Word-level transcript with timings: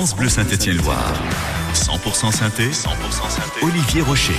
Bleu 0.00 0.30
Saint-Étienne-Loire. 0.30 1.12
100% 1.74 2.32
synthé, 2.32 2.70
100% 2.70 2.72
synthé. 2.72 3.60
Olivier 3.62 4.00
Rocher. 4.00 4.32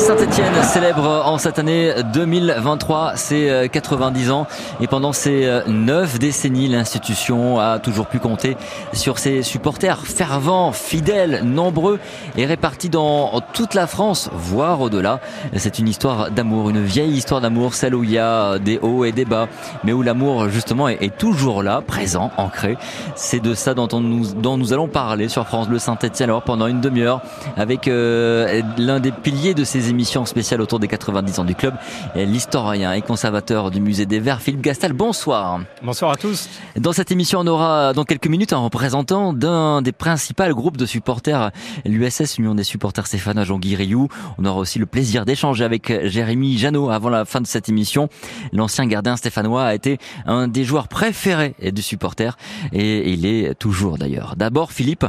Saint-Etienne 0.00 0.62
célèbre 0.64 1.19
cette 1.38 1.58
année 1.58 1.92
2023 2.14 3.16
ses 3.16 3.68
90 3.70 4.28
euh, 4.28 4.32
ans 4.32 4.46
et 4.80 4.86
pendant 4.86 5.12
ces 5.12 5.48
9 5.66 6.14
euh, 6.14 6.18
décennies, 6.18 6.68
l'institution 6.68 7.58
a 7.58 7.78
toujours 7.78 8.06
pu 8.06 8.18
compter 8.18 8.56
sur 8.92 9.18
ses 9.18 9.42
supporters 9.42 10.06
fervents, 10.06 10.72
fidèles, 10.72 11.42
nombreux 11.44 11.98
et 12.36 12.46
répartis 12.46 12.88
dans 12.88 13.40
toute 13.52 13.74
la 13.74 13.86
France, 13.86 14.30
voire 14.32 14.80
au-delà. 14.80 15.20
C'est 15.56 15.78
une 15.78 15.88
histoire 15.88 16.30
d'amour, 16.30 16.70
une 16.70 16.82
vieille 16.82 17.12
histoire 17.12 17.40
d'amour, 17.40 17.74
celle 17.74 17.94
où 17.94 18.04
il 18.04 18.10
y 18.10 18.18
a 18.18 18.58
des 18.58 18.78
hauts 18.78 19.04
et 19.04 19.12
des 19.12 19.24
bas, 19.24 19.48
mais 19.84 19.92
où 19.92 20.02
l'amour 20.02 20.48
justement 20.48 20.88
est, 20.88 21.16
toujours 21.18 21.62
là, 21.62 21.82
présent, 21.86 22.30
ancré. 22.36 22.76
C'est 23.14 23.40
de 23.40 23.54
ça 23.54 23.74
dont, 23.74 23.88
nous, 24.00 24.72
allons 24.72 24.88
parler 24.88 25.28
sur 25.28 25.46
France 25.46 25.68
Bleu 25.68 25.78
Saint-Etienne 25.78 26.30
alors 26.30 26.42
pendant 26.42 26.66
une 26.66 26.80
demi-heure 26.80 27.20
avec 27.56 27.88
euh, 27.88 28.62
l'un 28.78 29.00
des 29.00 29.12
piliers 29.12 29.54
de 29.54 29.64
ces 29.64 29.90
émissions 29.90 30.24
spéciale 30.24 30.60
autour 30.60 30.78
des 30.78 30.88
90 31.20 31.38
ans 31.38 31.44
du 31.44 31.54
club. 31.54 31.74
L'historien 32.14 32.92
et 32.92 33.02
conservateur 33.02 33.70
du 33.70 33.80
musée 33.80 34.06
des 34.06 34.20
Verts, 34.20 34.42
Philippe 34.42 34.62
Gastal, 34.62 34.92
bonsoir. 34.92 35.60
Bonsoir 35.82 36.12
à 36.12 36.16
tous. 36.16 36.48
Dans 36.76 36.92
cette 36.92 37.10
émission, 37.10 37.40
on 37.40 37.46
aura 37.46 37.92
dans 37.92 38.04
quelques 38.04 38.26
minutes 38.26 38.52
un 38.52 38.58
représentant 38.58 39.32
d'un 39.32 39.82
des 39.82 39.92
principaux 39.92 40.48
groupes 40.50 40.76
de 40.76 40.86
supporters, 40.86 41.50
l'USS, 41.84 42.38
Union 42.38 42.54
des 42.54 42.64
supporters 42.64 43.06
stéphanois 43.06 43.44
Jean-Guy 43.44 43.76
Rioux. 43.76 44.08
On 44.38 44.44
aura 44.44 44.58
aussi 44.58 44.78
le 44.78 44.86
plaisir 44.86 45.24
d'échanger 45.24 45.64
avec 45.64 45.92
Jérémy 46.06 46.58
Janot 46.58 46.90
avant 46.90 47.10
la 47.10 47.24
fin 47.24 47.40
de 47.40 47.46
cette 47.46 47.68
émission. 47.68 48.08
L'ancien 48.52 48.86
gardien 48.86 49.16
stéphanois 49.16 49.64
a 49.64 49.74
été 49.74 49.98
un 50.26 50.48
des 50.48 50.64
joueurs 50.64 50.88
préférés 50.88 51.54
du 51.60 51.82
supporter 51.82 52.36
et 52.72 53.12
il 53.12 53.26
est 53.26 53.54
toujours 53.54 53.98
d'ailleurs. 53.98 54.34
D'abord, 54.36 54.72
Philippe, 54.72 55.04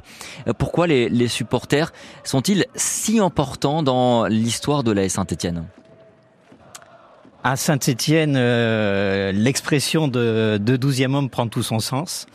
pourquoi 0.57 0.87
les, 0.87 1.09
les 1.09 1.27
supporters 1.27 1.91
sont-ils 2.23 2.65
si 2.75 3.19
importants 3.19 3.83
dans 3.83 4.25
l'histoire 4.25 4.83
de 4.83 4.91
de 4.91 4.99
la 4.99 5.09
Saint-Etienne 5.09 5.65
à 7.43 7.55
Saint-Étienne, 7.55 8.35
euh, 8.37 9.31
l'expression 9.31 10.07
de, 10.07 10.59
de 10.61 10.77
12e 10.77 11.15
homme 11.15 11.29
prend 11.29 11.47
tout 11.47 11.63
son 11.63 11.79
sens. 11.79 12.27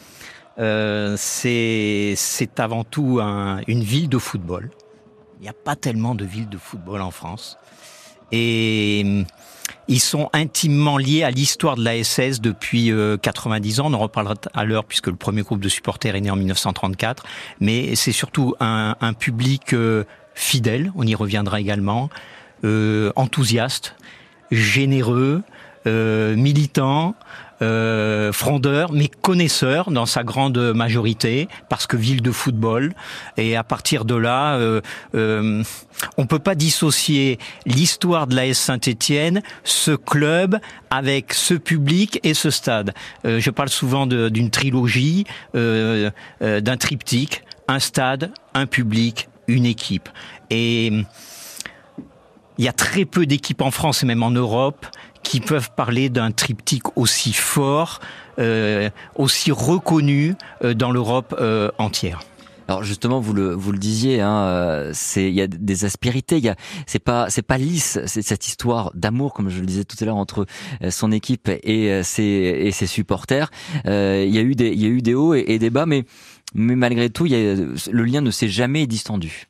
Euh, 0.59 1.15
c'est 1.19 2.15
avant 2.59 2.85
tout 2.85 3.21
une 3.21 3.83
ville 3.83 4.09
de 4.09 4.19
football. 4.19 4.71
Il 5.39 5.43
n'y 5.43 5.49
a 5.49 5.53
pas 5.53 5.77
tellement 5.77 6.15
de 6.15 6.25
villes 6.25 6.49
de 6.49 6.57
football 6.57 7.03
en 7.03 7.11
France. 7.11 7.59
Et 8.33 9.03
hum, 9.05 9.25
ils 9.87 10.01
sont 10.01 10.29
intimement 10.33 10.99
liés 10.99 11.23
à 11.23 11.31
l'histoire 11.31 11.77
de 11.77 11.84
la 11.84 12.03
SS 12.03 12.41
depuis 12.41 12.91
90 13.23 13.79
euh, 13.79 13.83
ans. 13.83 13.87
On 13.91 13.95
en 13.95 13.99
reparlera 13.99 14.34
à 14.55 14.65
l'heure 14.65 14.84
puisque 14.84 15.09
le 15.09 15.17
premier 15.17 15.43
groupe 15.43 15.61
de 15.61 15.69
supporters 15.69 16.17
est 16.17 16.21
né 16.21 16.31
en 16.31 16.37
1934. 16.37 17.25
Mais 17.61 17.95
c'est 17.95 18.12
surtout 18.12 18.55
un, 18.59 18.95
public 19.12 19.75
fidèle, 20.34 20.93
on 20.97 21.07
y 21.07 21.15
reviendra 21.15 21.61
également, 21.61 22.11
enthousiaste, 22.65 23.95
généreux, 24.51 25.43
euh, 25.87 26.37
militant, 26.37 27.15
euh, 27.63 28.33
frondeur, 28.33 28.93
mais 28.93 29.09
connaisseur 29.09 29.91
dans 29.91 30.05
sa 30.05 30.25
grande 30.25 30.59
majorité, 30.75 31.49
parce 31.69 31.87
que 31.87 31.97
ville 31.97 32.21
de 32.21 32.31
football. 32.31 32.93
Et 33.37 33.57
à 33.57 33.65
partir 33.65 34.05
de 34.05 34.15
là, 34.15 34.57
euh, 34.57 34.81
euh, 35.15 35.63
on 36.19 36.27
peut 36.27 36.39
pas 36.39 36.55
dissocier 36.55 37.39
l'histoire 37.65 38.27
de 38.27 38.35
l'AS 38.35 38.59
Saint-Étienne, 38.59 39.43
ce 39.65 39.93
club, 39.93 40.59
avec 40.91 41.33
ce 41.33 41.55
public 41.55 42.21
et 42.25 42.35
ce 42.35 42.51
stade. 42.51 42.93
Euh, 43.25 43.41
je 43.41 43.51
parle 43.51 43.71
souvent 43.71 44.06
d'une 44.06 44.51
trilogie, 44.51 45.25
d'un 45.55 46.77
triptyque, 46.79 47.43
un 47.69 47.79
stade, 47.79 48.33
un 48.55 48.67
public, 48.67 49.29
une 49.49 49.65
équipe. 49.65 50.09
Et 50.51 50.93
il 52.59 52.65
y 52.65 52.69
a 52.69 52.72
très 52.72 53.05
peu 53.05 53.27
d'équipes 53.27 53.62
en 53.62 53.71
France 53.71 54.03
et 54.03 54.06
même 54.06 54.22
en 54.22 54.31
Europe 54.31 54.87
qui 55.22 55.41
peuvent 55.41 55.71
parler 55.77 56.09
d'un 56.09 56.31
triptyque 56.31 56.97
aussi 56.97 57.33
fort, 57.33 58.00
euh, 58.39 58.91
aussi 59.17 59.50
reconnu 59.50 60.34
euh, 60.62 60.75
dans 60.75 60.93
l'Europe 60.93 61.34
euh, 61.41 61.71
entière. 61.78 62.21
Alors 62.69 62.83
justement, 62.83 63.21
vous 63.21 63.33
le 63.33 63.55
vous 63.55 63.71
le 63.71 63.78
disiez, 63.78 64.21
hein, 64.21 64.39
euh, 64.39 64.91
c'est 64.93 65.28
il 65.28 65.34
y 65.34 65.41
a 65.41 65.47
des 65.47 65.84
aspérités, 65.84 66.39
il 66.39 66.44
y 66.44 66.49
a 66.49 66.56
c'est 66.87 66.99
pas 66.99 67.31
c'est 67.31 67.43
pas 67.43 67.59
lisse, 67.59 68.00
c'est 68.06 68.22
cette 68.22 68.47
histoire 68.47 68.91
d'amour 68.94 69.34
comme 69.34 69.50
je 69.50 69.61
le 69.61 69.67
disais 69.67 69.84
tout 69.84 69.97
à 70.00 70.05
l'heure 70.05 70.17
entre 70.17 70.47
euh, 70.83 70.91
son 70.91 71.12
équipe 71.12 71.49
et 71.49 72.03
ses 72.03 72.23
et 72.23 72.73
ses 72.73 72.87
supporters. 72.87 73.50
Euh, 73.87 74.25
il 74.27 74.34
y 74.34 74.38
a 74.38 74.43
eu 74.43 74.56
des 74.56 74.71
il 74.71 74.83
y 74.83 74.87
a 74.87 74.88
eu 74.88 75.00
des 75.00 75.15
hauts 75.15 75.34
et, 75.34 75.59
des 75.59 75.71
bas, 75.71 75.87
mais 75.87 76.05
mais 76.55 76.75
malgré 76.75 77.09
tout, 77.09 77.27
il 77.27 77.33
y 77.33 77.37
a, 77.37 77.55
le 77.55 78.05
lien 78.05 78.21
ne 78.21 78.33
s'est 78.33 78.49
jamais 78.49 78.87
distendu. 78.88 79.47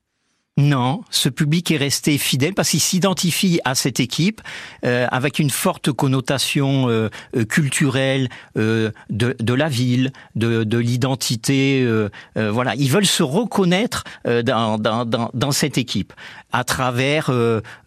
Non, 0.59 1.03
ce 1.11 1.29
public 1.29 1.71
est 1.71 1.77
resté 1.77 2.17
fidèle 2.17 2.55
parce 2.55 2.71
qu'il 2.71 2.81
s'identifie 2.81 3.61
à 3.67 3.75
cette 3.75 4.01
équipe 4.01 4.41
euh, 4.87 5.07
avec 5.11 5.39
une 5.39 5.51
forte 5.51 5.93
connotation 5.93 6.89
euh, 6.89 7.11
euh, 7.37 7.45
culturelle 7.45 8.31
de, 8.55 8.91
de, 9.11 9.53
la 9.53 9.69
ville, 9.69 10.13
de, 10.35 10.65
de 10.65 10.79
l'identité. 10.79 11.87
voilà, 12.35 12.75
ils 12.75 12.91
veulent 12.91 13.05
se 13.05 13.23
reconnaître 13.23 14.05
dans, 14.25 14.79
dans, 14.79 15.05
dans, 15.05 15.53
cette 15.53 15.77
équipe 15.77 16.15
à 16.53 16.65
travers. 16.65 17.31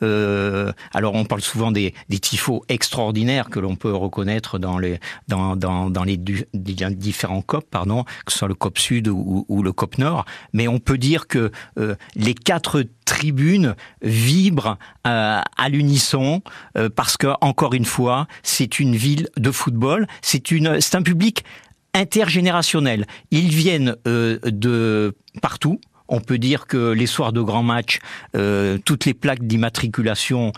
alors, 0.01 1.16
on 1.16 1.25
parle 1.25 1.41
souvent 1.41 1.72
des, 1.72 1.96
des 2.09 2.22
extraordinaires 2.68 3.50
que 3.50 3.59
l'on 3.59 3.75
peut 3.75 3.94
reconnaître 3.94 4.59
dans 4.59 4.78
les 4.78 5.00
dans, 5.28 5.56
dans, 5.56 5.90
dans 5.90 6.03
les, 6.03 6.18
différents 6.18 7.41
COP, 7.41 7.66
pardon, 7.69 8.03
que 8.25 8.31
ce 8.31 8.38
soit 8.38 8.47
le 8.47 8.56
COP 8.56 8.78
Sud 8.78 9.07
ou, 9.07 9.46
ou 9.47 9.63
le 9.63 9.72
COP 9.72 9.97
Nord. 9.97 10.25
Mais 10.53 10.68
on 10.68 10.80
peut 10.80 11.00
dire 11.00 11.28
que 11.28 11.51
les 12.16 12.36
quatre 12.36 12.59
quatre 12.59 12.84
tribunes 13.06 13.74
vibrent 14.02 14.78
euh, 15.08 15.40
à 15.58 15.70
l'unisson 15.70 16.42
euh, 16.78 16.90
parce 16.94 17.16
que 17.16 17.28
encore 17.40 17.74
une 17.74 17.86
fois, 17.86 18.28
c'est 18.44 18.81
une 18.81 18.97
ville 18.97 19.30
de 19.38 19.50
football, 19.50 20.08
c'est 20.22 20.44
un 20.94 21.02
public 21.02 21.46
intergénérationnel. 21.94 23.08
Ils 23.31 23.48
viennent 23.48 23.96
euh, 24.08 24.40
de 24.44 25.16
partout. 25.42 25.80
On 26.09 26.19
peut 26.19 26.38
dire 26.38 26.68
que 26.68 26.92
les 26.92 27.06
soirs 27.06 27.31
de 27.31 27.42
grands 27.42 27.62
matchs, 27.62 28.00
toutes 28.84 29.06
les 29.06 29.14
plaques 29.14 29.46
d'immatriculation 29.46 30.53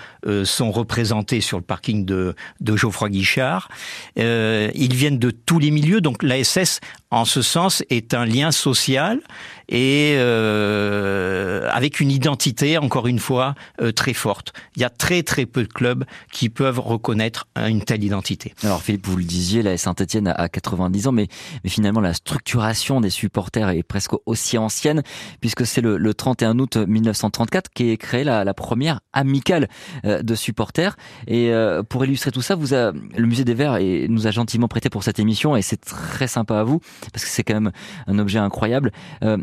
sont 0.45 0.72
représentées 0.72 1.41
sur 1.41 1.57
le 1.57 1.63
parking 1.66 2.06
de, 2.06 2.35
de 2.61 2.78
Geoffroy 2.78 3.09
Guichard. 3.09 3.67
ils 4.16 4.94
viennent 4.94 5.19
de 5.19 5.29
tous 5.29 5.59
les 5.59 5.72
milieux, 5.72 6.00
donc 6.00 6.23
l'ASS, 6.23 6.79
en 7.11 7.25
ce 7.25 7.41
sens, 7.41 7.83
est 7.89 8.13
un 8.13 8.25
lien 8.25 8.51
social 8.51 9.19
et 9.67 10.16
euh, 10.17 11.69
avec 11.72 11.99
une 11.99 12.11
identité, 12.11 12.77
encore 12.77 13.07
une 13.07 13.19
fois, 13.19 13.55
euh, 13.81 13.91
très 13.91 14.13
forte. 14.13 14.53
Il 14.75 14.81
y 14.81 14.85
a 14.85 14.89
très 14.89 15.23
très 15.23 15.45
peu 15.45 15.63
de 15.63 15.67
clubs 15.67 16.03
qui 16.31 16.49
peuvent 16.49 16.79
reconnaître 16.79 17.47
une 17.55 17.83
telle 17.83 18.03
identité. 18.03 18.53
Alors 18.63 18.81
Philippe, 18.81 19.07
vous 19.07 19.16
le 19.16 19.23
disiez, 19.23 19.61
la 19.61 19.77
Saint-Etienne 19.77 20.27
a 20.27 20.49
90 20.49 21.07
ans, 21.07 21.11
mais, 21.11 21.27
mais 21.63 21.69
finalement 21.69 22.01
la 22.01 22.13
structuration 22.13 23.01
des 23.01 23.09
supporters 23.09 23.69
est 23.69 23.83
presque 23.83 24.13
aussi 24.25 24.57
ancienne, 24.57 25.03
puisque 25.39 25.66
c'est 25.66 25.81
le, 25.81 25.97
le 25.97 26.13
31 26.13 26.59
août 26.59 26.78
1934 26.78 27.69
qui 27.69 27.91
est 27.91 27.97
créée 27.97 28.23
la, 28.23 28.43
la 28.43 28.53
première 28.53 28.99
amicale 29.13 29.67
euh, 30.05 30.22
de 30.22 30.35
supporters. 30.35 30.97
Et 31.28 31.51
euh, 31.51 31.83
pour 31.83 32.03
illustrer 32.03 32.31
tout 32.31 32.41
ça, 32.41 32.55
vous 32.55 32.73
a, 32.73 32.91
le 32.91 33.25
musée 33.25 33.45
des 33.45 33.53
Verts 33.53 33.79
nous 34.09 34.28
a 34.28 34.31
gentiment 34.31 34.67
prêté 34.67 34.89
pour 34.89 35.03
cette 35.03 35.19
émission, 35.19 35.55
et 35.55 35.61
c'est 35.61 35.81
très 35.81 36.28
sympa 36.28 36.59
à 36.59 36.63
vous, 36.63 36.81
parce 37.12 37.23
que 37.23 37.29
c'est 37.29 37.44
quand 37.44 37.56
même 37.56 37.72
un 38.07 38.19
objet 38.19 38.39
incroyable. 38.39 38.91
Euh, 39.23 39.37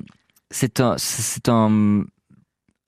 c'est 0.51 0.81
un, 0.81 0.95
c'est 0.99 1.49
un, 1.49 2.05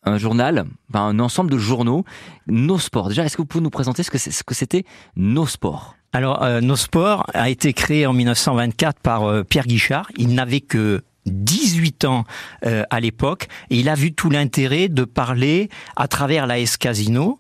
un 0.05 0.19
journal, 0.19 0.65
un 0.95 1.19
ensemble 1.19 1.51
de 1.51 1.59
journaux, 1.59 2.05
Nos 2.47 2.79
Sports. 2.79 3.09
Déjà, 3.09 3.25
est-ce 3.25 3.37
que 3.37 3.43
vous 3.43 3.47
pouvez 3.47 3.65
nous 3.65 3.71
présenter 3.71 4.03
ce 4.03 4.11
que, 4.11 4.55
c'était 4.55 4.85
Nos 5.17 5.47
Sports 5.47 5.97
Alors, 6.13 6.43
euh, 6.43 6.61
Nos 6.61 6.77
Sports 6.77 7.27
a 7.35 7.51
été 7.51 7.73
créé 7.73 8.07
en 8.07 8.13
1924 8.13 9.01
par 9.01 9.25
euh, 9.25 9.45
Pierre 9.45 9.67
Guichard. 9.67 10.11
Il 10.17 10.35
n'avait 10.35 10.61
que 10.61 11.03
18 11.27 12.07
ans 12.07 12.25
euh, 12.65 12.83
à 12.89 12.99
l'époque 12.99 13.49
et 13.69 13.79
il 13.79 13.91
a 13.91 13.95
vu 13.95 14.15
tout 14.15 14.31
l'intérêt 14.31 14.89
de 14.89 15.05
parler 15.05 15.69
à 15.95 16.09
travers 16.09 16.47
la 16.47 16.59
S 16.59 16.77
Casino 16.77 17.39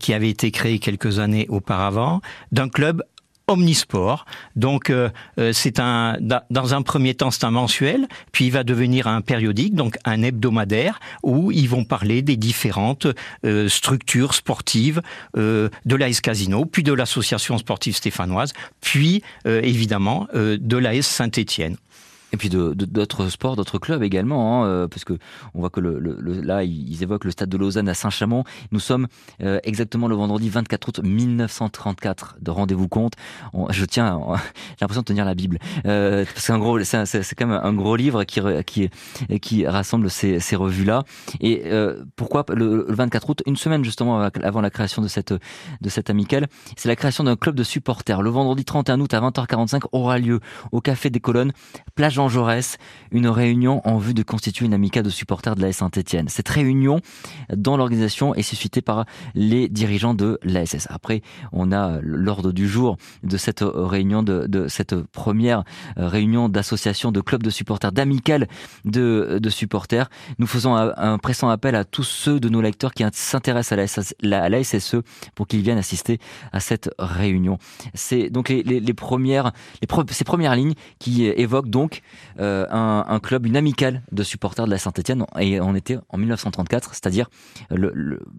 qui 0.00 0.14
avait 0.14 0.30
été 0.30 0.50
créé 0.50 0.80
quelques 0.80 1.20
années 1.20 1.46
auparavant 1.48 2.20
d'un 2.50 2.68
club 2.68 3.04
omnisport. 3.50 4.24
Donc 4.56 4.90
euh, 4.90 5.10
euh, 5.38 5.52
c'est 5.52 5.78
un 5.78 6.16
dans 6.20 6.74
un 6.74 6.82
premier 6.82 7.14
temps 7.14 7.30
c'est 7.30 7.44
un 7.44 7.50
mensuel, 7.50 8.06
puis 8.32 8.46
il 8.46 8.52
va 8.52 8.64
devenir 8.64 9.06
un 9.06 9.20
périodique, 9.20 9.74
donc 9.74 9.98
un 10.04 10.22
hebdomadaire 10.22 11.00
où 11.22 11.50
ils 11.50 11.68
vont 11.68 11.84
parler 11.84 12.22
des 12.22 12.36
différentes 12.36 13.06
euh, 13.44 13.68
structures 13.68 14.34
sportives 14.34 15.02
de 15.34 15.70
l'AS 15.86 16.20
Casino, 16.20 16.64
puis 16.64 16.82
de 16.82 16.92
l'association 16.92 17.58
sportive 17.58 17.96
stéphanoise, 17.96 18.52
puis 18.80 19.22
évidemment 19.44 20.28
de 20.34 20.76
l'AS 20.76 21.06
Saint-Étienne. 21.06 21.76
Et 22.32 22.36
puis 22.36 22.48
de 22.48 22.72
d'autres 22.72 23.28
sports, 23.28 23.56
d'autres 23.56 23.78
clubs 23.78 24.02
également, 24.02 24.64
hein, 24.64 24.88
parce 24.88 25.04
que 25.04 25.14
on 25.54 25.60
voit 25.60 25.70
que 25.70 25.80
le, 25.80 25.98
le, 25.98 26.40
là 26.40 26.62
ils 26.64 27.02
évoquent 27.02 27.24
le 27.24 27.30
stade 27.30 27.48
de 27.48 27.56
Lausanne 27.56 27.88
à 27.88 27.94
Saint-Chamond. 27.94 28.44
Nous 28.72 28.80
sommes 28.80 29.08
exactement 29.40 30.08
le 30.08 30.14
vendredi 30.14 30.48
24 30.48 30.88
août 30.88 31.00
1934. 31.02 32.36
De 32.40 32.50
rendez-vous 32.50 32.88
compte. 32.88 33.14
je 33.70 33.84
tiens, 33.84 34.20
j'ai 34.70 34.76
l'impression 34.80 35.02
de 35.02 35.06
tenir 35.06 35.24
la 35.24 35.34
Bible. 35.34 35.58
c'est 35.84 36.52
un 36.52 36.58
gros, 36.58 36.78
c'est 36.82 37.34
quand 37.36 37.46
même 37.46 37.60
un 37.62 37.72
gros 37.72 37.96
livre 37.96 38.24
qui 38.24 38.40
qui 38.64 38.90
qui 39.40 39.66
rassemble 39.66 40.10
ces, 40.10 40.40
ces 40.40 40.56
revues 40.56 40.84
là. 40.84 41.04
Et 41.40 41.64
pourquoi 42.16 42.44
le, 42.54 42.86
24 42.88 43.30
août, 43.30 43.42
une 43.46 43.56
semaine 43.56 43.84
justement 43.84 44.20
avant 44.20 44.60
la 44.60 44.70
création 44.70 45.02
de 45.02 45.08
cette 45.08 45.32
de 45.32 45.88
cette 45.88 46.10
amicale, 46.10 46.48
c'est 46.76 46.88
la 46.88 46.96
création 46.96 47.24
d'un 47.24 47.36
club 47.36 47.54
de 47.54 47.62
supporters. 47.62 48.22
Le 48.22 48.30
vendredi 48.30 48.64
31 48.64 49.00
août 49.00 49.14
à 49.14 49.20
20h45 49.20 49.82
aura 49.92 50.18
lieu 50.18 50.40
au 50.72 50.80
Café 50.80 51.10
des 51.10 51.20
Colonnes, 51.20 51.52
plage 51.94 52.18
Jaurès, 52.28 52.78
une 53.12 53.28
réunion 53.28 53.80
en 53.86 53.98
vue 53.98 54.14
de 54.14 54.22
constituer 54.22 54.66
une 54.66 54.74
amicale 54.74 55.02
de 55.02 55.10
supporters 55.10 55.54
de 55.54 55.62
la 55.62 55.72
Saint-Etienne. 55.72 56.28
Cette 56.28 56.48
réunion 56.48 57.00
dans 57.54 57.76
l'organisation 57.76 58.34
est 58.34 58.42
suscitée 58.42 58.82
par 58.82 59.06
les 59.34 59.68
dirigeants 59.68 60.14
de 60.14 60.38
l'ASS. 60.42 60.86
Après, 60.90 61.22
on 61.52 61.72
a 61.72 61.98
l'ordre 62.02 62.52
du 62.52 62.68
jour 62.68 62.96
de 63.22 63.36
cette 63.36 63.64
réunion, 63.64 64.22
de, 64.22 64.68
cette 64.68 64.94
première 64.96 65.64
réunion 65.96 66.48
d'association 66.48 67.12
de 67.12 67.20
clubs 67.20 67.42
de 67.42 67.50
supporters, 67.50 67.92
d'amicales 67.92 68.48
de, 68.84 69.38
de 69.40 69.50
supporters. 69.50 70.08
Nous 70.38 70.46
faisons 70.46 70.74
un, 70.76 71.18
pressant 71.18 71.48
appel 71.48 71.74
à 71.74 71.84
tous 71.84 72.04
ceux 72.04 72.40
de 72.40 72.48
nos 72.48 72.60
lecteurs 72.60 72.94
qui 72.94 73.04
s'intéressent 73.12 73.72
à 73.72 74.48
la, 74.48 74.64
SSE 74.64 74.96
pour 75.34 75.46
qu'ils 75.46 75.62
viennent 75.62 75.78
assister 75.78 76.18
à 76.52 76.60
cette 76.60 76.90
réunion. 76.98 77.58
C'est 77.94 78.30
donc 78.30 78.48
les, 78.48 78.94
premières, 78.94 79.52
ces 80.10 80.24
premières 80.24 80.54
lignes 80.54 80.74
qui 80.98 81.24
évoquent 81.24 81.70
donc 81.70 82.02
euh, 82.38 82.66
un, 82.70 83.20
club, 83.20 83.46
une 83.46 83.56
amicale 83.56 84.02
de 84.12 84.22
supporters 84.22 84.64
de 84.64 84.70
la 84.70 84.78
Saint-Etienne 84.78 85.24
et 85.38 85.60
on 85.60 85.74
était 85.74 85.98
en 86.08 86.18
1934, 86.18 86.94
c'est-à-dire 86.94 87.28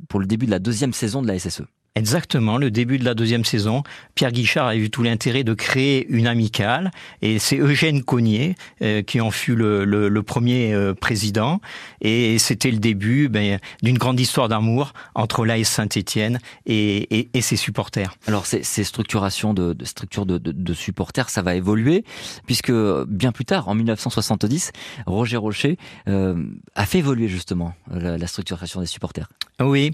pour 0.10 0.20
le 0.20 0.26
début 0.26 0.46
de 0.46 0.52
la 0.52 0.60
deuxième 0.60 0.94
saison 0.94 1.22
de 1.22 1.28
la 1.28 1.38
SSE. 1.38 1.64
Exactement, 1.96 2.58
le 2.58 2.72
début 2.72 2.98
de 2.98 3.04
la 3.04 3.14
deuxième 3.14 3.44
saison, 3.44 3.84
Pierre 4.16 4.32
Guichard 4.32 4.66
a 4.66 4.78
eu 4.78 4.90
tout 4.90 5.04
l'intérêt 5.04 5.44
de 5.44 5.54
créer 5.54 6.08
une 6.08 6.26
amicale 6.26 6.90
et 7.22 7.38
c'est 7.38 7.58
Eugène 7.58 8.02
Cognier 8.02 8.56
euh, 8.82 9.02
qui 9.02 9.20
en 9.20 9.30
fut 9.30 9.56
le, 9.56 9.84
le, 9.84 10.08
le 10.08 10.24
premier 10.24 10.74
euh, 10.74 10.94
président 10.94 11.60
et 12.00 12.40
c'était 12.40 12.72
le 12.72 12.78
début 12.78 13.28
ben, 13.28 13.60
d'une 13.84 13.98
grande 13.98 14.22
histoire 14.22 14.48
d'amour 14.48 14.94
entre 15.16 15.46
l'AS 15.46 15.66
Saint-Étienne 15.66 16.40
et, 16.66 17.20
et, 17.20 17.30
et, 17.34 17.42
ses 17.42 17.58
supporters. 17.58 18.16
Alors 18.26 18.46
ces, 18.46 18.64
ces 18.64 18.86
structurations 18.86 19.54
de, 19.54 19.74
de 19.74 19.84
structures 19.84 20.26
de, 20.26 20.38
de, 20.38 20.54
de, 20.54 20.74
supporters, 20.74 21.30
ça 21.30 21.42
va 21.42 21.56
évoluer 21.56 22.06
puisque 22.46 22.72
bien 22.72 23.34
plus 23.34 23.44
tard, 23.46 23.68
en 23.68 23.76
1970, 23.76 24.72
Roger 25.08 25.36
Rocher 25.36 25.78
euh, 26.08 26.42
a 26.74 26.86
fait 26.86 27.00
évoluer 27.00 27.28
justement 27.28 27.74
la, 27.94 28.18
la 28.18 28.28
structuration 28.28 28.80
des 28.80 28.88
supporters. 28.88 29.28
Oui. 29.60 29.94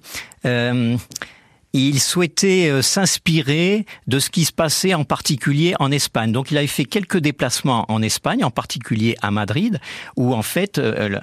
Euh, 1.75 1.79
il 1.79 1.99
souhaitait 1.99 2.69
euh, 2.69 2.81
s'inspirer 2.81 3.85
de 4.07 4.19
ce 4.19 4.29
qui 4.29 4.45
se 4.45 4.51
passait 4.51 4.93
en 4.93 5.03
particulier 5.03 5.73
en 5.79 5.91
Espagne. 5.91 6.31
Donc 6.31 6.51
il 6.51 6.57
avait 6.57 6.67
fait 6.67 6.85
quelques 6.85 7.17
déplacements 7.17 7.85
en 7.89 8.01
Espagne, 8.01 8.43
en 8.43 8.51
particulier 8.51 9.15
à 9.21 9.31
Madrid, 9.31 9.79
où 10.15 10.33
en 10.33 10.41
fait, 10.41 10.77
euh, 10.77 11.19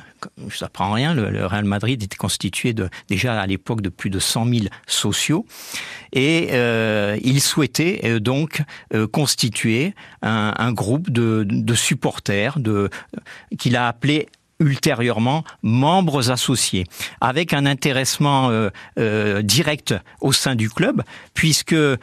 ça 0.50 0.69
prend 0.69 0.93
rien, 0.93 1.14
le, 1.14 1.46
Real 1.46 1.64
Madrid 1.64 2.02
était 2.02 2.17
constitué 2.17 2.73
de, 2.73 2.88
déjà 3.08 3.41
à 3.41 3.46
l'époque 3.46 3.81
de 3.81 3.88
plus 3.88 4.11
de 4.11 4.19
100 4.19 4.46
000 4.46 4.61
sociaux, 4.87 5.46
et 6.12 6.49
euh, 6.52 7.19
il 7.23 7.40
souhaitait 7.40 8.00
euh, 8.05 8.20
donc 8.20 8.62
constituer 9.12 9.94
un, 10.23 10.73
groupe 10.73 11.11
de, 11.11 11.75
supporters 11.75 12.58
qu'il 13.58 13.76
a 13.76 13.88
appelé 13.88 14.29
ultérieurement 14.60 15.44
membres 15.62 16.30
associés, 16.30 16.84
avec 17.20 17.52
un 17.52 17.66
intéressement 17.66 18.50
euh, 18.50 18.70
euh, 18.98 19.42
direct 19.42 19.94
au 20.20 20.32
sein 20.32 20.54
du 20.54 20.70
club, 20.70 21.02
puisque 21.34 21.72
euh, 21.72 21.98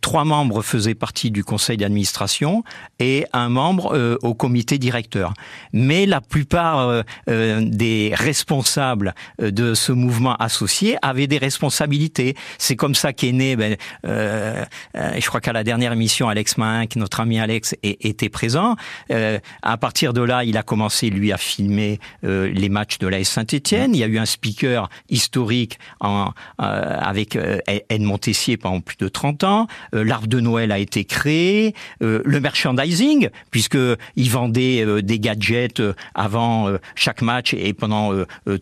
trois 0.00 0.24
membres 0.24 0.62
faisaient 0.62 0.94
partie 0.94 1.30
du 1.30 1.44
conseil 1.44 1.76
d'administration 1.76 2.64
et 2.98 3.26
un 3.32 3.48
membre 3.48 4.18
au 4.22 4.34
comité 4.34 4.78
directeur. 4.78 5.34
Mais 5.72 6.06
la 6.06 6.20
plupart 6.20 7.04
des 7.26 8.12
responsables 8.14 9.14
de 9.38 9.74
ce 9.74 9.92
mouvement 9.92 10.34
associé 10.36 10.96
avaient 11.02 11.26
des 11.26 11.38
responsabilités. 11.38 12.34
C'est 12.58 12.76
comme 12.76 12.94
ça 12.94 13.12
qu'est 13.12 13.32
né, 13.32 13.56
ben, 13.56 13.76
je 14.04 15.26
crois 15.26 15.40
qu'à 15.40 15.52
la 15.52 15.64
dernière 15.64 15.92
émission, 15.92 16.28
Alex 16.28 16.56
Mahinck, 16.56 16.96
notre 16.96 17.20
ami 17.20 17.38
Alex, 17.38 17.74
était 17.82 18.28
présent. 18.28 18.76
à 19.10 19.76
partir 19.76 20.12
de 20.12 20.22
là, 20.22 20.44
il 20.44 20.56
a 20.56 20.62
commencé, 20.62 21.10
lui, 21.10 21.32
à 21.32 21.36
filmer 21.36 21.83
euh, 22.24 22.50
les 22.52 22.68
matchs 22.68 22.98
de 22.98 23.06
l'AS 23.06 23.24
Saint-Etienne. 23.24 23.94
Il 23.94 23.98
y 23.98 24.04
a 24.04 24.06
eu 24.06 24.18
un 24.18 24.26
speaker 24.26 24.88
historique 25.08 25.78
euh, 26.02 26.26
avec 26.58 27.36
euh, 27.36 27.58
Edmond 27.88 28.18
Tessier 28.18 28.56
pendant 28.56 28.80
plus 28.80 28.96
de 28.96 29.08
30 29.08 29.44
ans. 29.44 29.66
L'arbre 29.92 30.26
de 30.26 30.40
Noël 30.40 30.72
a 30.72 30.78
été 30.78 31.04
créé. 31.04 31.74
le 32.00 32.40
merchandising, 32.40 33.28
puisqu'il 33.50 34.30
vendait 34.30 35.02
des 35.02 35.18
gadgets 35.18 35.82
avant 36.14 36.70
chaque 36.94 37.22
match 37.22 37.54
et 37.54 37.72
pendant 37.72 38.12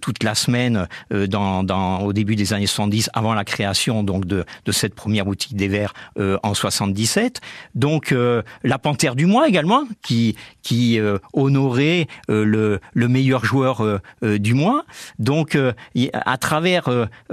toute 0.01 0.23
la 0.23 0.35
semaine 0.35 0.87
dans, 1.11 2.01
au 2.03 2.13
début 2.13 2.37
des 2.37 2.53
années 2.53 2.67
70, 2.67 3.11
avant 3.15 3.35
la 3.35 3.45
création 3.45 4.03
donc 4.03 4.27
de, 4.27 4.45
cette 4.71 4.95
première 4.95 5.25
boutique 5.25 5.57
des 5.57 5.69
verres 5.69 5.95
en 6.19 6.55
77. 6.55 7.41
Donc 7.75 8.15
la 8.63 8.79
Panthère 8.79 9.15
du 9.15 9.27
mois 9.27 9.49
également, 9.49 9.85
qui, 10.03 10.37
qui 10.63 10.99
honorait 11.33 12.07
le, 12.29 12.81
le 12.93 13.09
meilleur 13.13 13.45
joueur 13.45 13.85
euh, 13.85 14.01
euh, 14.25 14.39
du 14.39 14.55
mois. 14.55 14.85
Donc, 15.19 15.55
euh, 15.55 15.73
à 16.13 16.39
travers 16.39 16.89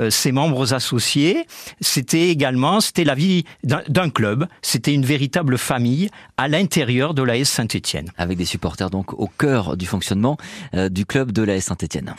ses 0.10 0.32
membres 0.32 0.74
associés, 0.74 1.46
c'était 1.82 2.30
également 2.30 2.82
c'était 2.82 3.04
la 3.04 3.16
vie 3.16 3.46
d'un 3.64 4.10
club. 4.10 4.48
C'était 4.62 4.94
une 4.94 5.06
véritable 5.06 5.58
famille 5.58 6.10
à 6.38 6.48
l'intérieur 6.48 7.14
de 7.14 7.24
l'AS 7.24 7.46
Saint-Étienne. 7.46 8.10
Avec 8.18 8.38
des 8.38 8.46
supporters 8.46 8.90
donc 8.90 9.14
au 9.14 9.28
cœur 9.28 9.78
du 9.78 9.86
fonctionnement 9.86 10.38
du 10.74 11.06
club 11.06 11.32
de 11.32 11.44
l'AS 11.44 11.62
Saint-Étienne. 11.62 12.14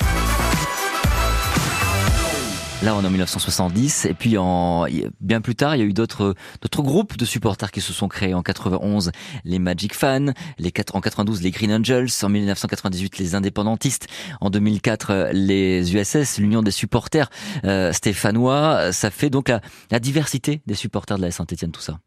Là, 2.83 2.97
on 2.97 3.03
est 3.03 3.07
en 3.07 3.11
1970. 3.11 4.07
Et 4.07 4.15
puis, 4.15 4.39
en, 4.39 4.87
bien 5.21 5.43
plus 5.43 5.55
tard, 5.55 5.77
il 5.77 5.81
y 5.81 5.83
a 5.83 5.85
eu 5.85 5.93
d'autres, 5.93 6.35
groupes 6.79 7.19
de 7.19 7.27
supporters 7.27 7.71
qui 7.71 7.83
se 7.83 7.93
sont 7.93 8.09
créés. 8.09 8.33
En 8.33 8.43
91, 8.43 9.13
les 9.45 9.59
Magic 9.59 9.95
Fans. 9.95 10.33
Les, 10.59 10.73
en 10.95 11.01
92, 11.03 11.43
les 11.43 11.51
Green 11.51 11.73
Angels. 11.75 12.09
En 12.23 12.31
1998, 12.31 13.19
les 13.19 13.35
Indépendantistes. 13.35 14.07
En 14.41 14.49
2004, 14.49 15.29
les 15.35 15.95
USS, 15.95 16.39
l'Union 16.39 16.63
des 16.63 16.71
supporters 16.71 17.29
euh, 17.65 17.93
stéphanois. 17.93 18.93
Ça 18.93 19.11
fait 19.11 19.29
donc 19.29 19.51
la, 19.51 19.61
la 19.91 19.99
diversité 19.99 20.63
des 20.67 20.75
supporters 20.75 21.19
de 21.19 21.23
la 21.23 21.31
Saint-Etienne, 21.31 21.73
tout 21.73 21.83
ça. 21.83 21.99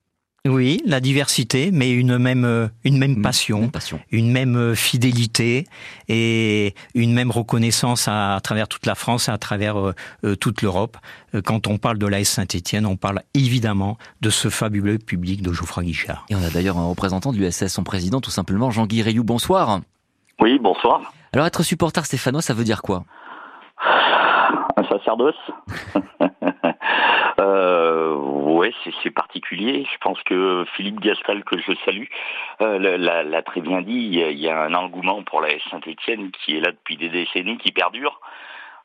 Oui, 0.46 0.82
la 0.86 1.00
diversité, 1.00 1.70
mais 1.72 1.90
une 1.90 2.18
même 2.18 2.44
euh, 2.44 2.68
une 2.84 2.98
même 2.98 3.22
passion, 3.22 3.72
une 4.12 4.30
même 4.30 4.58
euh, 4.58 4.76
fidélité 4.76 5.66
et 6.10 6.76
une 6.96 7.14
même 7.14 7.32
reconnaissance 7.32 8.10
à, 8.10 8.38
travers 8.44 8.68
toute 8.68 8.86
la 8.86 8.96
France 8.96 9.30
et 9.30 9.32
à 9.32 9.38
travers 9.38 9.78
euh, 9.80 10.36
toute 10.36 10.62
l'Europe. 10.62 10.98
Quand 11.46 11.68
on 11.68 11.78
parle 11.78 11.98
de 11.98 12.08
l'AS 12.08 12.26
Saint-Étienne, 12.26 12.86
on 12.86 12.98
parle 12.98 13.22
évidemment 13.34 13.98
de 14.20 14.30
ce 14.30 14.50
fabuleux 14.50 14.98
public 14.98 15.42
de 15.42 15.54
Geoffroy 15.54 15.84
Guichard. 15.84 16.26
Et 16.30 16.36
on 16.36 16.44
a 16.44 16.50
d'ailleurs 16.50 16.78
un 16.78 16.90
représentant 16.90 17.32
de 17.32 17.38
l'USS, 17.38 17.68
son 17.68 17.86
président 17.86 18.20
tout 18.20 18.30
simplement, 18.30 18.70
Jean-Guy 18.70 19.02
Rayou. 19.02 19.24
Bonsoir. 19.24 19.80
Oui, 20.42 20.60
bonsoir. 20.60 21.14
Alors 21.32 21.46
être 21.48 21.64
supporter 21.64 22.06
stéphanois, 22.06 22.42
ça 22.42 22.54
veut 22.54 22.66
dire 22.66 22.82
quoi? 22.82 23.06
Un 24.76 24.84
sacerdoce 24.90 25.36
euh, 27.40 28.43
ouais, 28.64 28.74
c'est 29.04 29.12
particulier. 29.12 29.86
Je 29.92 29.98
pense 30.00 30.22
que 30.24 30.66
Philippe 30.76 31.02
Gastal, 31.02 31.44
que 31.44 31.60
je 31.60 31.74
salue, 31.86 32.08
euh, 32.62 32.98
l'a 32.98 33.42
très 33.44 33.62
bien 33.62 33.82
dit. 33.82 34.10
Il 34.12 34.40
y, 34.40 34.50
a, 34.50 34.64
un 34.64 34.74
engouement 34.74 35.22
pour 35.24 35.42
la 35.42 35.50
Saint-Etienne 35.70 36.32
qui 36.32 36.58
est 36.58 36.62
là 36.62 36.72
depuis 36.72 36.98
des 36.98 37.10
décennies, 37.10 37.58
qui 37.58 37.72
perdure. 37.72 38.20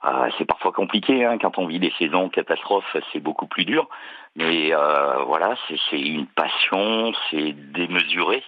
Euh, 0.04 0.30
c'est 0.38 0.44
parfois 0.44 0.70
compliqué 0.70 1.24
hein, 1.24 1.38
quand 1.38 1.58
on 1.58 1.66
vit 1.66 1.80
des 1.80 1.92
saisons 1.98 2.28
catastrophes, 2.28 2.96
c'est 3.12 3.18
beaucoup 3.20 3.46
plus 3.46 3.64
dur. 3.64 3.88
Mais 4.36 4.72
euh, 4.72 5.24
voilà, 5.26 5.56
c'est 5.90 6.00
une 6.00 6.26
passion, 6.26 7.12
c'est 7.30 7.52
démesuré. 7.52 8.42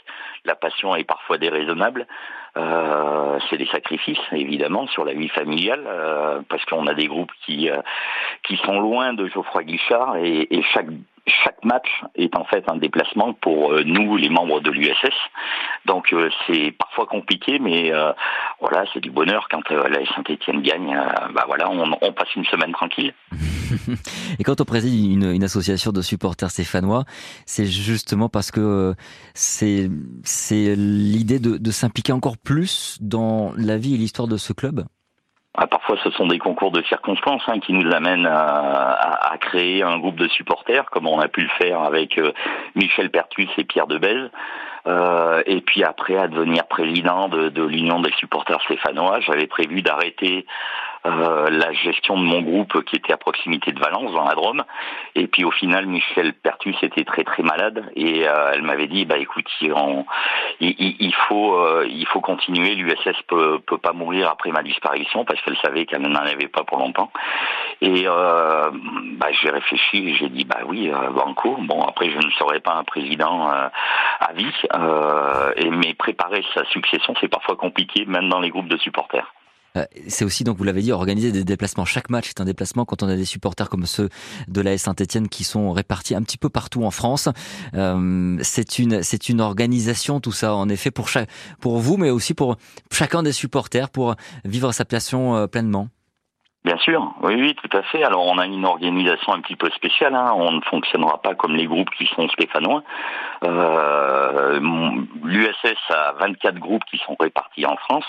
La 0.45 0.55
passion 0.55 0.95
est 0.95 1.05
parfois 1.05 1.39
déraisonnable. 1.39 2.07
C'est 3.49 3.57
des 3.57 3.67
sacrifices 3.67 4.21
évidemment 4.33 4.87
sur 4.89 5.05
la 5.05 5.15
vie 5.15 5.29
familiale 5.29 6.45
parce 6.49 6.65
qu'on 6.65 6.87
a 6.89 6.95
des 6.95 7.07
groupes 7.07 7.33
qui 7.47 7.71
qui 8.43 8.57
sont 8.59 8.81
loin 8.81 9.13
de 9.13 9.27
Geoffroy 9.29 9.65
Guichard 9.65 10.17
et, 10.17 10.63
chaque 10.73 10.89
chaque 11.27 11.65
match 11.65 11.89
est 12.15 12.37
en 12.37 12.45
fait 12.45 12.65
un 12.71 12.77
déplacement 12.77 13.33
pour 13.35 13.73
euh, 13.73 13.83
nous 13.85 14.17
les 14.17 14.29
membres 14.29 14.61
de 14.61 14.71
l'USS. 14.71 15.15
Donc 15.87 16.15
c'est 16.47 16.73
parfois 16.73 17.07
compliqué, 17.07 17.59
mais 17.59 17.93
voilà, 18.61 18.85
c'est 18.93 19.01
du 19.01 19.11
bonheur 19.11 19.49
quand 19.51 19.69
la 19.71 20.05
Saint-Étienne 20.15 20.63
gagne. 20.63 20.95
bah 21.35 21.45
voilà, 21.47 21.71
on, 21.71 21.97
on 22.01 22.13
passe 22.13 22.35
une 22.37 22.45
semaine 22.45 22.73
tranquille. 22.73 23.15
Et 24.39 24.45
quand 24.45 24.61
on 24.61 24.65
préside 24.65 25.13
une, 25.13 25.33
une 25.33 25.45
association 25.45 25.93
de 25.93 26.03
supporters 26.03 26.51
stéphanois, 26.51 27.05
c'est 27.47 27.67
justement 27.67 28.29
parce 28.29 28.51
que 28.51 28.95
c'est 29.35 29.89
l'idée 30.77 31.39
de, 31.39 31.57
de 31.57 31.71
s'impliquer 31.71 32.13
encore 32.13 32.37
plus 32.37 32.99
dans 33.01 33.53
la 33.57 33.79
vie 33.79 33.95
et 33.95 33.99
l'histoire 33.99 34.29
de 34.29 34.37
ce 34.37 34.53
club? 34.53 34.85
Ah, 35.57 35.67
parfois, 35.67 35.97
ce 36.05 36.11
sont 36.11 36.27
des 36.27 36.39
concours 36.39 36.71
de 36.71 36.83
circonstances 36.83 37.43
hein, 37.49 37.59
qui 37.59 37.73
nous 37.73 37.93
amènent 37.93 38.27
à, 38.27 39.33
à, 39.33 39.37
créer 39.39 39.83
un 39.83 39.99
groupe 39.99 40.17
de 40.17 40.29
supporters, 40.29 40.89
comme 40.91 41.09
on 41.09 41.19
a 41.19 41.27
pu 41.27 41.41
le 41.43 41.49
faire 41.59 41.81
avec 41.81 42.19
euh, 42.19 42.33
Michel 42.77 43.11
Pertus 43.11 43.51
et 43.59 43.65
Pierre 43.65 43.89
Debèze. 43.89 44.31
Euh, 44.87 45.43
et 45.45 45.61
puis 45.61 45.85
après 45.85 46.17
à 46.17 46.27
devenir 46.27 46.67
président 46.67 47.29
de, 47.29 47.51
de 47.51 47.63
l'Union 47.63 48.01
des 48.01 48.13
supporters 48.13 48.63
stéphanois. 48.63 49.21
J'avais 49.21 49.47
prévu 49.47 49.83
d'arrêter 49.83 50.47
la 51.05 51.73
gestion 51.73 52.19
de 52.19 52.25
mon 52.25 52.43
groupe 52.43 52.85
qui 52.85 52.97
était 52.97 53.13
à 53.13 53.17
proximité 53.17 53.73
de 53.73 53.81
Valence, 53.81 54.13
dans 54.13 54.25
la 54.25 54.35
Drôme. 54.35 54.65
Et 55.15 55.27
puis 55.27 55.45
au 55.45 55.51
final, 55.51 55.87
Michel 55.87 56.35
Pertus 56.35 56.77
était 56.83 57.05
très 57.05 57.25
très 57.25 57.43
malade 57.43 57.91
et 57.97 58.29
euh, 58.29 58.53
elle 58.53 58.63
m'avait 58.63 58.87
dit, 58.87 59.05
bah 59.05 59.19
écoute, 59.19 59.47
il, 59.61 59.73
il, 60.61 61.15
faut 61.29 61.55
euh, 61.57 61.87
il 61.89 62.07
faut 62.07 62.21
continuer. 62.21 62.75
L'USS 62.75 63.23
peut 63.29 63.61
peut 63.67 63.79
pas 63.79 63.93
mourir 63.93 64.29
après 64.31 64.51
ma 64.51 64.63
disparition 64.63 65.25
parce 65.25 65.41
qu'elle 65.43 65.57
savait 65.59 65.87
qu'elle 65.87 66.03
n'en 66.03 66.15
avait 66.15 66.49
pas 66.49 66.65
pour 66.65 66.79
longtemps. 66.79 67.11
Et 67.81 68.05
euh, 68.07 68.71
bah, 69.17 69.29
j'ai 69.33 69.51
réfléchi 69.51 70.15
j'ai 70.15 70.29
dit, 70.29 70.45
bah 70.45 70.61
oui, 70.67 70.91
Banco. 71.15 71.57
Bon 71.61 71.83
après, 71.83 72.11
je 72.11 72.17
ne 72.17 72.31
serai 72.33 72.61
pas 72.61 72.75
un 72.75 72.85
président 72.85 73.49
à 73.49 74.33
vie, 74.35 74.53
et 75.57 75.71
mais 75.71 75.95
préparer 75.95 76.45
sa 76.55 76.65
succession, 76.67 77.15
c'est 77.21 77.29
parfois 77.29 77.57
compliqué, 77.57 78.05
même 78.07 78.29
dans 78.29 78.41
les 78.41 78.51
groupes 78.51 78.69
de 78.69 78.77
supporters. 78.79 79.33
Euh, 79.77 79.85
c'est 80.09 80.25
aussi, 80.25 80.45
donc 80.45 80.57
vous 80.57 80.65
l'avez 80.65 80.83
dit, 80.83 80.93
organiser 80.93 81.33
des 81.33 81.45
déplacements. 81.45 81.85
Chaque 81.85 82.11
match 82.11 82.29
est 82.31 82.41
un 82.41 82.45
déplacement 82.45 82.85
quand 82.85 83.03
on 83.03 83.09
a 83.09 83.17
des 83.17 83.25
supporters 83.25 83.69
comme 83.69 83.87
ceux 83.87 84.09
de 84.49 84.61
la 84.61 84.77
Saint-Etienne 84.79 85.29
qui 85.29 85.45
sont 85.45 85.73
répartis 85.73 86.15
un 86.15 86.23
petit 86.23 86.39
peu 86.39 86.49
partout 86.49 86.85
en 86.85 86.91
France. 86.91 87.29
Euh, 87.75 88.37
c'est 88.43 88.79
une, 88.79 89.03
c'est 89.03 89.29
une 89.29 89.41
organisation, 89.41 90.21
tout 90.21 90.33
ça, 90.33 90.55
en 90.55 90.69
effet, 90.69 90.91
pour, 90.91 91.09
chaque, 91.09 91.29
pour 91.61 91.79
vous, 91.79 91.97
mais 91.97 92.11
aussi 92.11 92.35
pour 92.35 92.57
chacun 92.91 93.23
des 93.23 93.33
supporters, 93.33 93.91
pour 93.91 94.15
vivre 94.45 94.73
sa 94.73 94.85
passion 94.85 95.37
euh, 95.37 95.47
pleinement. 95.47 95.89
Bien 96.63 96.77
sûr, 96.77 97.15
oui, 97.23 97.37
oui, 97.37 97.55
tout 97.55 97.75
à 97.75 97.83
fait. 97.85 98.03
Alors 98.03 98.27
on 98.27 98.37
a 98.37 98.45
une 98.45 98.67
organisation 98.67 99.33
un 99.33 99.41
petit 99.41 99.57
peu 99.57 99.71
spéciale. 99.71 100.15
Hein. 100.15 100.33
On 100.35 100.53
ne 100.53 100.61
fonctionnera 100.61 101.23
pas 101.23 101.35
comme 101.35 101.57
les 101.57 101.67
groupes 101.67 101.89
qui 101.97 102.07
sont 102.15 102.29
stéphanois. 102.29 102.83
Euh, 103.45 104.61
L'USS 105.23 105.79
a 105.89 106.13
24 106.21 106.59
groupes 106.59 106.85
qui 106.91 106.99
sont 106.99 107.17
répartis 107.19 107.65
en 107.65 107.77
France. 107.77 108.05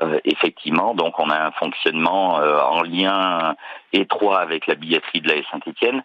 Euh, 0.00 0.20
effectivement, 0.24 0.94
donc 0.94 1.18
on 1.18 1.28
a 1.28 1.46
un 1.46 1.50
fonctionnement 1.52 2.40
euh, 2.40 2.60
en 2.60 2.82
lien 2.82 3.56
étroit 3.92 4.40
avec 4.40 4.66
la 4.66 4.76
billetterie 4.76 5.20
de 5.20 5.28
la 5.28 5.42
Saint-Étienne. 5.50 6.04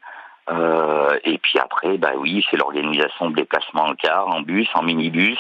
Euh, 0.50 1.18
et 1.24 1.38
puis 1.38 1.58
après, 1.58 1.98
bah 1.98 2.12
oui, 2.18 2.46
c'est 2.50 2.58
l'organisation 2.58 3.30
de 3.30 3.36
déplacements 3.36 3.86
en 3.86 3.96
car, 3.96 4.28
en 4.28 4.42
bus, 4.42 4.68
en 4.74 4.84
minibus, 4.84 5.40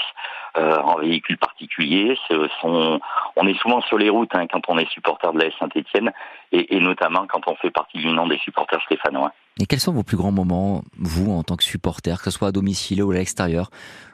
euh, 0.57 0.77
en 0.77 0.97
véhicule 0.99 1.37
particulier. 1.37 2.17
Sont, 2.61 2.99
on 3.35 3.47
est 3.47 3.59
souvent 3.59 3.81
sur 3.81 3.97
les 3.97 4.09
routes 4.09 4.33
hein, 4.33 4.47
quand 4.47 4.61
on 4.69 4.77
est 4.77 4.89
supporter 4.91 5.33
de 5.33 5.39
la 5.39 5.51
Saint-Étienne, 5.59 6.11
et, 6.51 6.75
et, 6.75 6.79
notamment 6.79 7.25
quand 7.27 7.41
on 7.47 7.55
fait 7.55 7.71
partie 7.71 7.97
du 7.97 8.07
nom 8.07 8.27
des 8.27 8.37
supporters 8.37 8.81
stéphanois. 8.83 9.33
Et 9.59 9.65
quels 9.65 9.79
sont 9.79 9.93
vos 9.93 10.03
plus 10.03 10.17
grands 10.17 10.31
moments, 10.31 10.83
vous, 10.97 11.31
en 11.31 11.43
tant 11.43 11.57
que 11.57 11.63
supporter, 11.63 12.17
que 12.17 12.23
ce 12.23 12.31
soit 12.31 12.49
à 12.49 12.51
domicile 12.51 13.03
ou 13.03 13.11
à 13.11 13.15
l'extérieur, 13.15 13.69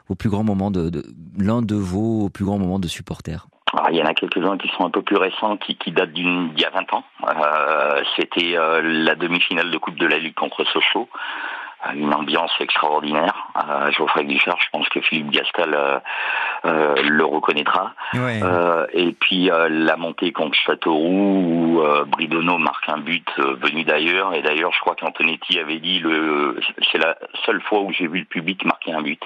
vos 0.08 0.16
plus 0.16 0.28
grands 0.28 0.44
moments 0.44 0.70
de, 0.70 0.90
de 0.90 1.04
l'un 1.38 1.62
de 1.62 1.76
vos 1.76 2.30
plus 2.30 2.44
grands 2.44 2.58
moments 2.58 2.80
de 2.80 2.88
supporter? 2.88 3.46
Ah, 3.76 3.88
il 3.90 3.96
y 3.96 4.02
en 4.02 4.06
a 4.06 4.14
quelques-uns 4.14 4.58
qui 4.58 4.68
sont 4.76 4.84
un 4.84 4.90
peu 4.90 5.02
plus 5.02 5.16
récents, 5.16 5.56
qui, 5.56 5.76
qui 5.76 5.92
datent 5.92 6.12
d'il 6.12 6.58
y 6.58 6.64
a 6.64 6.70
20 6.70 6.92
ans. 6.92 7.04
Euh, 7.28 8.02
C'était 8.16 8.56
euh, 8.56 8.80
la 8.82 9.14
demi-finale 9.14 9.70
de 9.70 9.78
Coupe 9.78 9.96
de 9.96 10.06
la 10.06 10.18
Ligue 10.18 10.34
contre 10.34 10.64
Sochaux. 10.64 11.08
Euh, 11.86 11.92
une 11.94 12.12
ambiance 12.12 12.52
extraordinaire. 12.60 13.34
Euh, 13.56 13.90
Geoffrey 13.90 14.24
Guichard, 14.24 14.58
je 14.60 14.68
pense 14.70 14.88
que 14.88 15.00
Philippe 15.00 15.30
Gastal 15.30 15.74
euh, 16.64 16.94
le 17.02 17.24
reconnaîtra. 17.24 17.94
et 18.92 19.12
puis 19.12 19.50
la 19.50 19.96
montée 19.96 20.32
contre 20.32 20.56
Châteauroux, 20.56 21.78
où 21.78 21.82
Bridonneau 22.06 22.58
marque 22.58 22.88
un 22.88 22.98
but 22.98 23.28
venu 23.38 23.84
d'ailleurs. 23.84 24.34
Et 24.34 24.42
d'ailleurs, 24.42 24.72
je 24.72 24.80
crois 24.80 24.94
qu'Antonetti 24.94 25.58
avait 25.58 25.78
dit 25.78 26.00
le 26.00 26.60
c'est 26.90 26.98
la 26.98 27.16
seule 27.46 27.60
fois 27.62 27.80
où 27.80 27.92
j'ai 27.92 28.06
vu 28.06 28.20
le 28.20 28.24
public 28.24 28.64
marquer 28.64 28.92
un 28.92 29.02
but. 29.02 29.22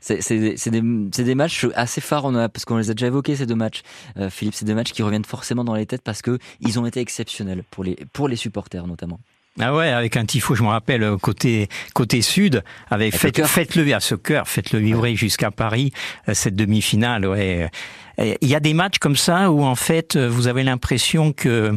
C'est 0.00 0.70
des, 0.70 0.82
des, 1.24 1.34
matchs 1.34 1.66
assez 1.74 2.00
phares, 2.00 2.24
on 2.24 2.34
a, 2.34 2.48
parce 2.48 2.64
qu'on 2.64 2.76
les 2.76 2.90
a 2.90 2.94
déjà 2.94 3.06
évoqués 3.06 3.36
ces 3.36 3.46
deux 3.46 3.54
matchs, 3.54 3.82
euh, 4.18 4.30
Philippe, 4.30 4.54
c'est 4.54 4.64
deux 4.64 4.74
matchs 4.74 4.92
qui 4.92 5.02
reviennent 5.02 5.24
forcément 5.24 5.64
dans 5.64 5.74
les 5.74 5.86
têtes 5.86 6.02
parce 6.02 6.22
que 6.22 6.38
ils 6.60 6.78
ont 6.78 6.86
été 6.86 7.00
exceptionnels 7.00 7.64
pour 7.70 7.84
les, 7.84 7.96
pour 8.12 8.28
les 8.28 8.36
supporters 8.36 8.86
notamment. 8.86 9.20
Ah 9.58 9.74
ouais, 9.74 9.88
avec 9.88 10.18
un 10.18 10.26
tifo, 10.26 10.54
je 10.54 10.62
me 10.62 10.68
rappelle, 10.68 11.02
euh, 11.02 11.16
côté 11.16 11.68
côté 11.94 12.20
sud, 12.20 12.62
avec, 12.90 13.16
faites, 13.16 13.46
faites-le 13.46 13.94
à 13.94 14.00
ce 14.00 14.14
cœur, 14.14 14.48
faites-le 14.48 14.78
vivre 14.80 15.06
jusqu'à 15.14 15.50
Paris, 15.50 15.92
euh, 16.28 16.34
cette 16.34 16.56
demi-finale. 16.56 17.26
Ouais. 17.26 17.70
Il 18.18 18.48
y 18.48 18.54
a 18.54 18.60
des 18.60 18.74
matchs 18.74 18.98
comme 18.98 19.16
ça 19.16 19.50
où 19.50 19.62
en 19.62 19.74
fait, 19.74 20.16
vous 20.16 20.48
avez 20.48 20.62
l'impression 20.62 21.32
que 21.32 21.74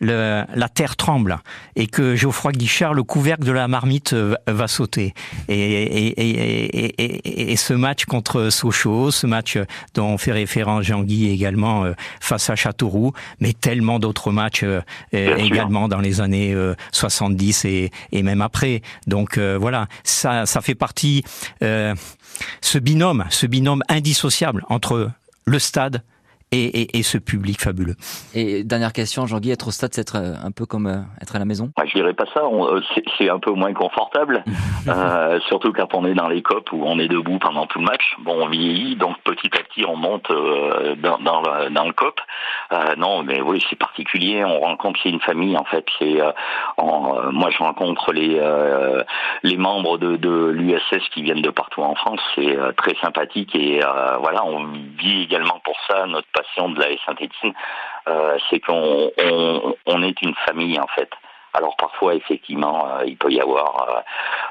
le, 0.00 0.44
la 0.54 0.68
terre 0.68 0.96
tremble 0.96 1.38
et 1.76 1.86
que 1.86 2.14
Geoffroy 2.14 2.52
Guichard, 2.52 2.94
le 2.94 3.02
couvercle 3.02 3.44
de 3.44 3.52
la 3.52 3.68
marmite, 3.68 4.12
euh, 4.12 4.34
va 4.46 4.68
sauter. 4.68 5.14
Et, 5.48 5.54
et, 5.54 6.20
et, 7.00 7.52
et, 7.52 7.56
ce 7.56 7.74
match 7.74 8.04
contre 8.04 8.50
Sochaux, 8.50 9.10
ce 9.10 9.26
match 9.26 9.58
dont 9.94 10.06
on 10.06 10.18
fait 10.18 10.32
référence 10.32 10.84
Jean-Guy 10.84 11.30
également 11.30 11.84
euh, 11.84 11.92
face 12.20 12.50
à 12.50 12.56
Châteauroux, 12.56 13.12
mais 13.40 13.52
tellement 13.52 13.98
d'autres 13.98 14.32
matchs 14.32 14.64
euh, 14.64 14.80
également 15.12 15.88
dans 15.88 16.00
les 16.00 16.20
années 16.20 16.54
70 16.92 17.64
et, 17.64 17.90
même 18.12 18.40
après. 18.40 18.82
Donc 19.06 19.38
voilà, 19.38 19.86
ça, 20.02 20.46
ça 20.46 20.60
fait 20.60 20.74
partie, 20.74 21.24
ce 21.60 22.78
binôme, 22.78 23.24
ce 23.30 23.46
binôme 23.46 23.82
indissociable 23.88 24.64
entre 24.68 25.10
le 25.44 25.58
stade 25.58 26.02
et, 26.54 27.02
ce 27.02 27.18
public 27.18 27.60
fabuleux. 27.60 27.96
Et 28.34 28.64
dernière 28.64 28.92
question, 28.92 29.26
Jean-Guy, 29.26 29.50
être 29.50 29.68
au 29.68 29.70
stade, 29.70 29.90
c'est 29.92 30.00
être 30.00 30.16
euh, 30.16 30.34
un 30.42 30.50
peu 30.50 30.66
comme 30.66 30.86
euh, 30.86 31.00
être 31.20 31.36
à 31.36 31.38
la 31.38 31.44
maison? 31.44 31.70
Je 31.84 31.92
dirais 31.92 32.14
pas 32.14 32.24
ça, 32.32 32.40
euh, 32.44 32.80
c'est 33.18 33.28
un 33.28 33.38
peu 33.38 33.52
moins 33.52 33.72
confortable, 33.74 34.44
surtout 35.48 35.72
quand 35.72 35.94
on 35.94 36.06
est 36.06 36.14
dans 36.14 36.28
les 36.28 36.42
copes 36.42 36.72
où 36.72 36.82
on 36.84 36.98
est 36.98 37.08
debout 37.08 37.38
pendant 37.38 37.66
tout 37.66 37.78
le 37.78 37.84
match. 37.84 38.14
Bon, 38.20 38.44
on 38.44 38.48
vieillit, 38.48 38.96
donc 38.96 39.16
petit 39.24 39.50
à 39.58 39.62
petit 39.62 39.84
on 39.86 39.96
monte 39.96 40.30
dans, 40.98 41.18
dans, 41.18 41.42
le, 41.42 41.70
dans 41.70 41.86
le 41.86 41.92
cop. 41.92 42.20
non, 42.96 43.22
mais 43.22 43.40
oui, 43.40 43.62
c'est 43.68 43.76
particulier, 43.76 44.44
on 44.44 44.60
rencontre, 44.60 44.98
c'est 45.02 45.10
une 45.10 45.20
famille 45.20 45.56
en 45.56 45.64
fait. 45.64 45.84
C'est, 45.98 46.20
moi 46.78 47.50
je 47.50 47.58
rencontre 47.58 48.12
les, 48.12 48.40
les 49.42 49.56
membres 49.56 49.98
de, 49.98 50.16
de 50.16 50.46
l'USS 50.48 51.08
qui 51.12 51.22
viennent 51.22 51.42
de 51.42 51.50
partout 51.50 51.82
en 51.82 51.94
France, 51.94 52.20
c'est 52.34 52.56
très 52.76 52.94
sympathique 53.02 53.54
et 53.54 53.80
voilà, 54.20 54.44
on 54.44 54.66
vit 54.98 55.22
également 55.22 55.60
pour 55.64 55.76
ça 55.88 56.06
notre 56.06 56.28
de 56.56 56.80
la 56.80 56.86
Saint-Étienne, 57.04 57.54
euh, 58.08 58.38
c'est 58.50 58.60
qu'on 58.60 59.10
on, 59.86 60.02
est 60.02 60.22
une 60.22 60.34
famille 60.46 60.78
en 60.78 60.86
fait. 60.88 61.10
Alors 61.52 61.76
parfois, 61.76 62.14
effectivement, 62.14 62.86
euh, 62.88 63.04
il 63.06 63.16
peut 63.16 63.30
y 63.30 63.40
avoir 63.40 64.02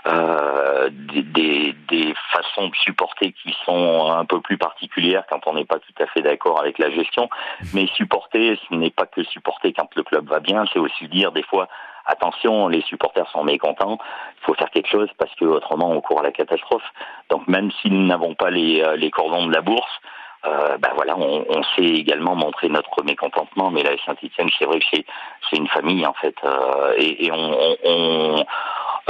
euh, 0.08 0.90
des, 0.90 1.74
des, 1.90 2.14
façons 2.32 2.70
de 2.70 2.76
supporter 2.76 3.34
qui 3.34 3.54
sont 3.66 4.10
un 4.12 4.26
peu 4.26 4.40
plus 4.42 4.58
particulières 4.58 5.24
quand 5.30 5.46
on 5.46 5.54
n'est 5.54 5.66
pas 5.66 5.80
tout 5.80 5.94
à 6.02 6.08
fait 6.08 6.22
d'accord 6.22 6.60
avec 6.60 6.80
la 6.80 6.90
gestion. 6.90 7.30
Mais 7.74 7.88
supporter, 7.88 8.58
ce 8.70 8.76
n'est 8.76 8.90
pas 8.90 9.06
que 9.06 9.24
supporter 9.24 9.74
quand 9.74 9.94
le 9.96 10.04
club 10.04 10.28
va 10.28 10.40
bien, 10.40 10.64
c'est 10.72 10.80
aussi 10.80 11.08
dire 11.10 11.32
des 11.32 11.44
fois, 11.44 11.68
attention, 12.06 12.70
les 12.70 12.82
supporters 12.82 13.30
sont 13.32 13.44
mécontents, 13.44 13.98
il 14.42 14.46
faut 14.46 14.54
faire 14.54 14.72
quelque 14.72 14.90
chose 14.90 15.10
parce 15.18 15.34
que 15.36 15.46
autrement 15.46 15.92
on 15.92 16.02
court 16.02 16.22
à 16.22 16.24
la 16.24 16.32
catastrophe. 16.32 16.90
Donc 17.30 17.48
même 17.48 17.72
si 17.82 17.90
nous 17.90 18.06
n'avons 18.06 18.34
pas 18.34 18.50
les, 18.50 18.84
les 18.96 19.12
cordons 19.12 19.48
de 19.48 19.54
la 19.54 19.62
bourse, 19.62 20.00
euh, 20.46 20.78
ben 20.78 20.90
voilà, 20.96 21.18
on, 21.18 21.64
sait 21.76 21.86
également 21.86 22.36
montrer 22.36 22.68
notre 22.68 23.02
mécontentement, 23.04 23.72
mais 23.72 23.82
la 23.82 23.98
Saint-Etienne, 24.06 24.50
c'est 24.60 24.66
vrai 24.66 24.80
que 24.80 24.86
c'est 24.92 25.58
une 25.58 25.70
famille 25.70 26.06
en 26.06 26.14
fait, 26.14 26.36
euh, 26.44 26.94
et, 26.98 27.26
et, 27.26 27.32
on, 27.32 27.78
on, 27.86 28.46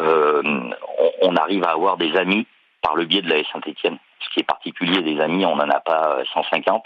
euh, 0.02 1.34
arrive 1.36 1.64
à 1.64 1.72
avoir 1.72 1.98
des 1.98 2.16
amis 2.16 2.46
par 2.82 2.96
le 2.96 3.06
biais 3.06 3.22
de 3.22 3.30
la 3.30 3.44
Saint-Etienne. 3.52 3.98
Ce 4.20 4.30
qui 4.30 4.42
est 4.42 4.48
particulier 4.48 5.02
des 5.02 5.20
amis, 5.20 5.46
on 5.46 5.56
n'en 5.56 5.70
a 5.70 5.80
pas 5.80 6.20
150. 6.34 6.86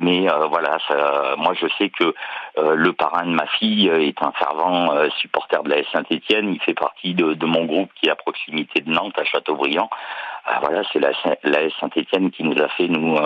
Mais 0.00 0.30
euh, 0.30 0.46
voilà, 0.46 0.78
ça, 0.88 1.34
moi 1.36 1.52
je 1.52 1.66
sais 1.78 1.90
que 1.90 2.14
euh, 2.56 2.74
le 2.74 2.92
parrain 2.94 3.26
de 3.26 3.32
ma 3.32 3.46
fille 3.46 3.86
est 3.86 4.22
un 4.22 4.32
fervent 4.32 4.94
euh, 4.94 5.10
supporter 5.18 5.62
de 5.62 5.68
la 5.68 5.84
Saint-Étienne. 5.92 6.48
Il 6.54 6.60
fait 6.62 6.74
partie 6.74 7.12
de, 7.12 7.34
de, 7.34 7.46
mon 7.46 7.66
groupe 7.66 7.90
qui 7.94 8.06
est 8.06 8.10
à 8.10 8.16
proximité 8.16 8.80
de 8.80 8.90
Nantes, 8.90 9.18
à 9.18 9.24
Châteaubriand. 9.24 9.90
voilà, 10.62 10.82
c'est 10.90 11.00
la, 11.00 11.10
la 11.44 11.68
Saint-Étienne 11.80 12.30
qui 12.30 12.44
nous 12.44 12.60
a 12.62 12.68
fait 12.68 12.88
nous 12.88 13.18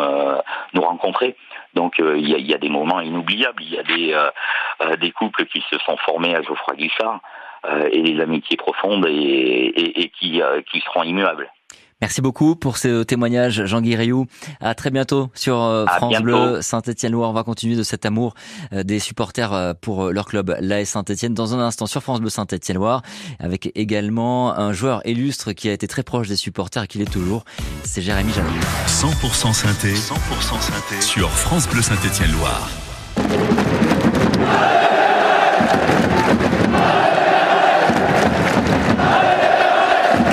nous 0.73 0.83
rencontrer. 0.83 1.37
Donc 1.75 1.95
il 1.99 2.29
y 2.29 2.35
a, 2.35 2.39
y, 2.39 2.55
a, 2.55 2.59
des 2.59 2.69
moments 2.69 3.01
inoubliables. 3.01 3.63
Il 3.63 3.75
y 3.75 3.79
a 3.79 3.83
des 3.85 4.97
des 4.99 5.13
couples 5.13 5.47
qui 5.47 5.63
se 5.71 5.79
sont 5.79 5.97
formés 5.99 6.35
à 6.35 6.43
Geoffroy 6.43 6.75
Guichard 6.75 7.21
et 7.93 8.03
des 8.03 8.21
amitiés 8.21 8.57
profondes 8.57 9.07
et, 9.07 9.13
et, 9.13 10.03
et 10.03 10.09
qui 10.09 10.43
qui 10.71 10.81
seront 10.81 11.05
immuables. 11.05 11.49
Merci 12.01 12.21
beaucoup 12.21 12.57
pour 12.57 12.77
ce 12.77 13.03
témoignage, 13.03 13.65
Jean-Guy 13.65 13.97
Rioux. 13.97 14.27
À 14.61 14.75
très 14.75 14.91
bientôt 14.91 15.31
sur 15.35 15.63
euh, 15.63 15.87
France 15.87 16.21
Bleu 16.21 16.61
Saint-Étienne-Loire. 16.61 17.31
On 17.31 17.33
va 17.33 17.45
continuer 17.45 17.77
de 17.77 17.83
cet 17.83 18.05
amour 18.05 18.35
euh, 18.73 18.83
des 18.83 18.99
supporters 18.99 19.53
euh, 19.53 19.73
pour 19.81 20.11
leur 20.11 20.27
club, 20.27 20.57
l'AS 20.61 20.87
Saint-Étienne, 20.87 21.35
dans 21.35 21.55
un 21.55 21.61
instant 21.61 21.87
sur 21.87 22.03
France 22.03 22.21
Bleu 22.21 22.31
Saint-Étienne-Loire, 22.31 23.03
avec 23.39 23.71
également 23.75 24.57
un 24.59 24.73
joueur 24.73 25.01
illustre 25.07 25.53
qui 25.53 25.69
a 25.69 25.73
été 25.73 25.87
très 25.87 26.03
proche 26.03 26.29
des 26.29 26.37
supporters 26.37 26.83
et 26.83 26.87
qui 26.87 26.99
l'est 26.99 27.11
toujours. 27.11 27.45
C'est 27.85 28.03
Jérémy 28.03 28.33
Janot. 28.33 28.49
100% 28.87 29.53
synthé, 29.53 29.95
100% 29.95 30.61
synthé 30.61 31.01
sur 31.01 31.31
France 31.31 31.69
Bleu 31.69 31.83
Saint-Étienne-Loire. 31.83 32.69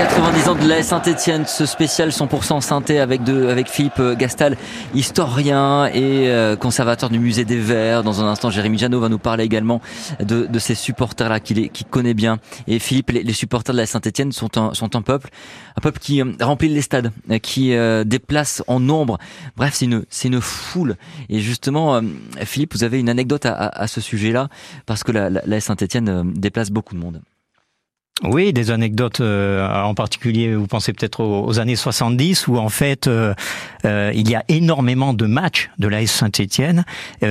90 0.02 0.48
ans 0.50 0.56
de 0.56 0.68
la 0.68 0.82
Saint-Etienne, 0.82 1.46
ce 1.46 1.68
spécial 1.68 2.10
100% 2.10 2.60
synthé 2.62 3.00
avec 3.00 3.22
avec 3.30 3.68
Philippe 3.68 4.00
euh, 4.00 4.16
Gastal, 4.16 4.58
historien 4.96 5.86
et 5.86 6.28
euh, 6.28 6.56
conservateur 6.56 7.12
du 7.12 7.20
musée 7.20 7.46
des 7.46 7.60
Verts. 7.60 8.04
Dans 8.04 8.20
un 8.20 8.26
instant, 8.26 8.50
Jérémy 8.50 8.80
Janot 8.80 9.00
va 9.00 9.10
nous 9.10 9.20
parler 9.20 9.44
également 9.44 9.80
de, 10.20 10.48
de 10.48 10.60
ces 10.60 10.74
supporters-là 10.74 11.40
qu'il 11.40 11.70
qui 11.70 11.86
connaît 11.86 12.16
bien. 12.16 12.40
Et 12.66 12.80
Philippe, 12.80 13.12
les, 13.12 13.34
supporters 13.34 13.76
de 13.76 13.78
la 13.80 13.86
Saint-Etienne 13.86 14.32
sont 14.32 14.58
un, 14.58 15.02
peuple, 15.04 15.30
un 15.78 15.82
peuple 15.82 16.00
qui 16.00 16.20
euh, 16.20 16.32
remplit 16.42 16.70
les 16.70 16.82
stades, 16.82 17.12
qui 17.44 17.76
déplace 18.06 18.64
en 18.66 18.80
nombre. 18.80 19.20
Bref, 19.56 19.76
c'est 19.76 19.86
une, 19.86 20.04
c'est 20.10 20.30
une 20.30 20.42
foule. 20.42 20.96
Et 21.30 21.42
justement, 21.42 22.02
Philippe, 22.40 22.74
vous 22.74 22.84
avez 22.84 23.00
une 23.00 23.10
anecdote 23.10 23.46
à, 23.46 23.54
à, 23.54 23.86
ce 23.86 24.02
sujet-là, 24.02 24.50
parce 24.88 25.04
que 25.04 25.12
la, 25.12 25.30
la, 25.30 25.42
la 25.46 25.62
Saint-Etienne 25.62 26.34
déplace 26.34 26.72
beaucoup 26.72 26.96
de 26.96 27.00
monde. 27.00 27.22
Oui, 28.24 28.54
des 28.54 28.70
anecdotes 28.70 29.20
euh, 29.20 29.68
en 29.68 29.96
particulier, 29.96 30.54
vous 30.54 30.68
pensez 30.68 30.94
peut-être 30.94 31.24
aux, 31.24 31.60
années 31.60 31.76
70 31.76 32.48
où 32.48 32.58
en 32.58 32.70
fait 32.70 33.08
euh, 33.08 33.34
euh, 33.84 34.12
il 34.14 34.30
y 34.30 34.36
a 34.36 34.44
énormément 34.48 35.16
de 35.16 35.26
matchs 35.26 35.72
de 35.80 35.88
l'AS 35.88 36.12
Saint-Étienne 36.12 36.86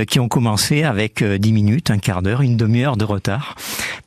qui 0.09 0.19
ont 0.19 0.29
commencé 0.29 0.83
avec 0.83 1.23
10 1.23 1.53
minutes, 1.53 1.91
un 1.93 1.99
quart 1.99 2.23
d'heure, 2.23 2.43
une 2.43 2.57
demi-heure 2.57 2.97
de 2.97 3.05
retard 3.05 3.55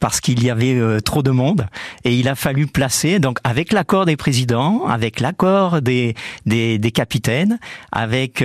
parce 0.01 0.19
qu'il 0.19 0.43
y 0.43 0.49
avait 0.49 1.01
trop 1.01 1.23
de 1.23 1.31
monde 1.31 1.67
et 2.03 2.13
il 2.15 2.27
a 2.27 2.35
fallu 2.35 2.67
placer 2.67 3.19
donc 3.19 3.37
avec 3.45 3.71
l'accord 3.71 4.05
des 4.05 4.17
présidents, 4.17 4.85
avec 4.85 5.21
l'accord 5.21 5.81
des, 5.81 6.15
des, 6.45 6.79
des 6.79 6.91
capitaines, 6.91 7.59
avec 7.93 8.43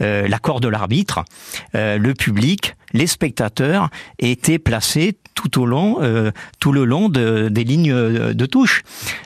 l'accord 0.00 0.60
de 0.60 0.68
l'arbitre, 0.68 1.24
le 1.74 2.12
public 2.12 2.74
les 2.92 3.06
spectateurs 3.06 3.90
étaient 4.18 4.58
placés 4.58 5.16
tout 5.38 5.60
au 5.60 5.66
long, 5.66 5.98
euh, 6.00 6.32
tout 6.58 6.72
le 6.72 6.84
long 6.84 7.08
de, 7.08 7.48
des 7.48 7.62
lignes 7.62 7.94
de 7.94 8.46
touche. 8.46 8.82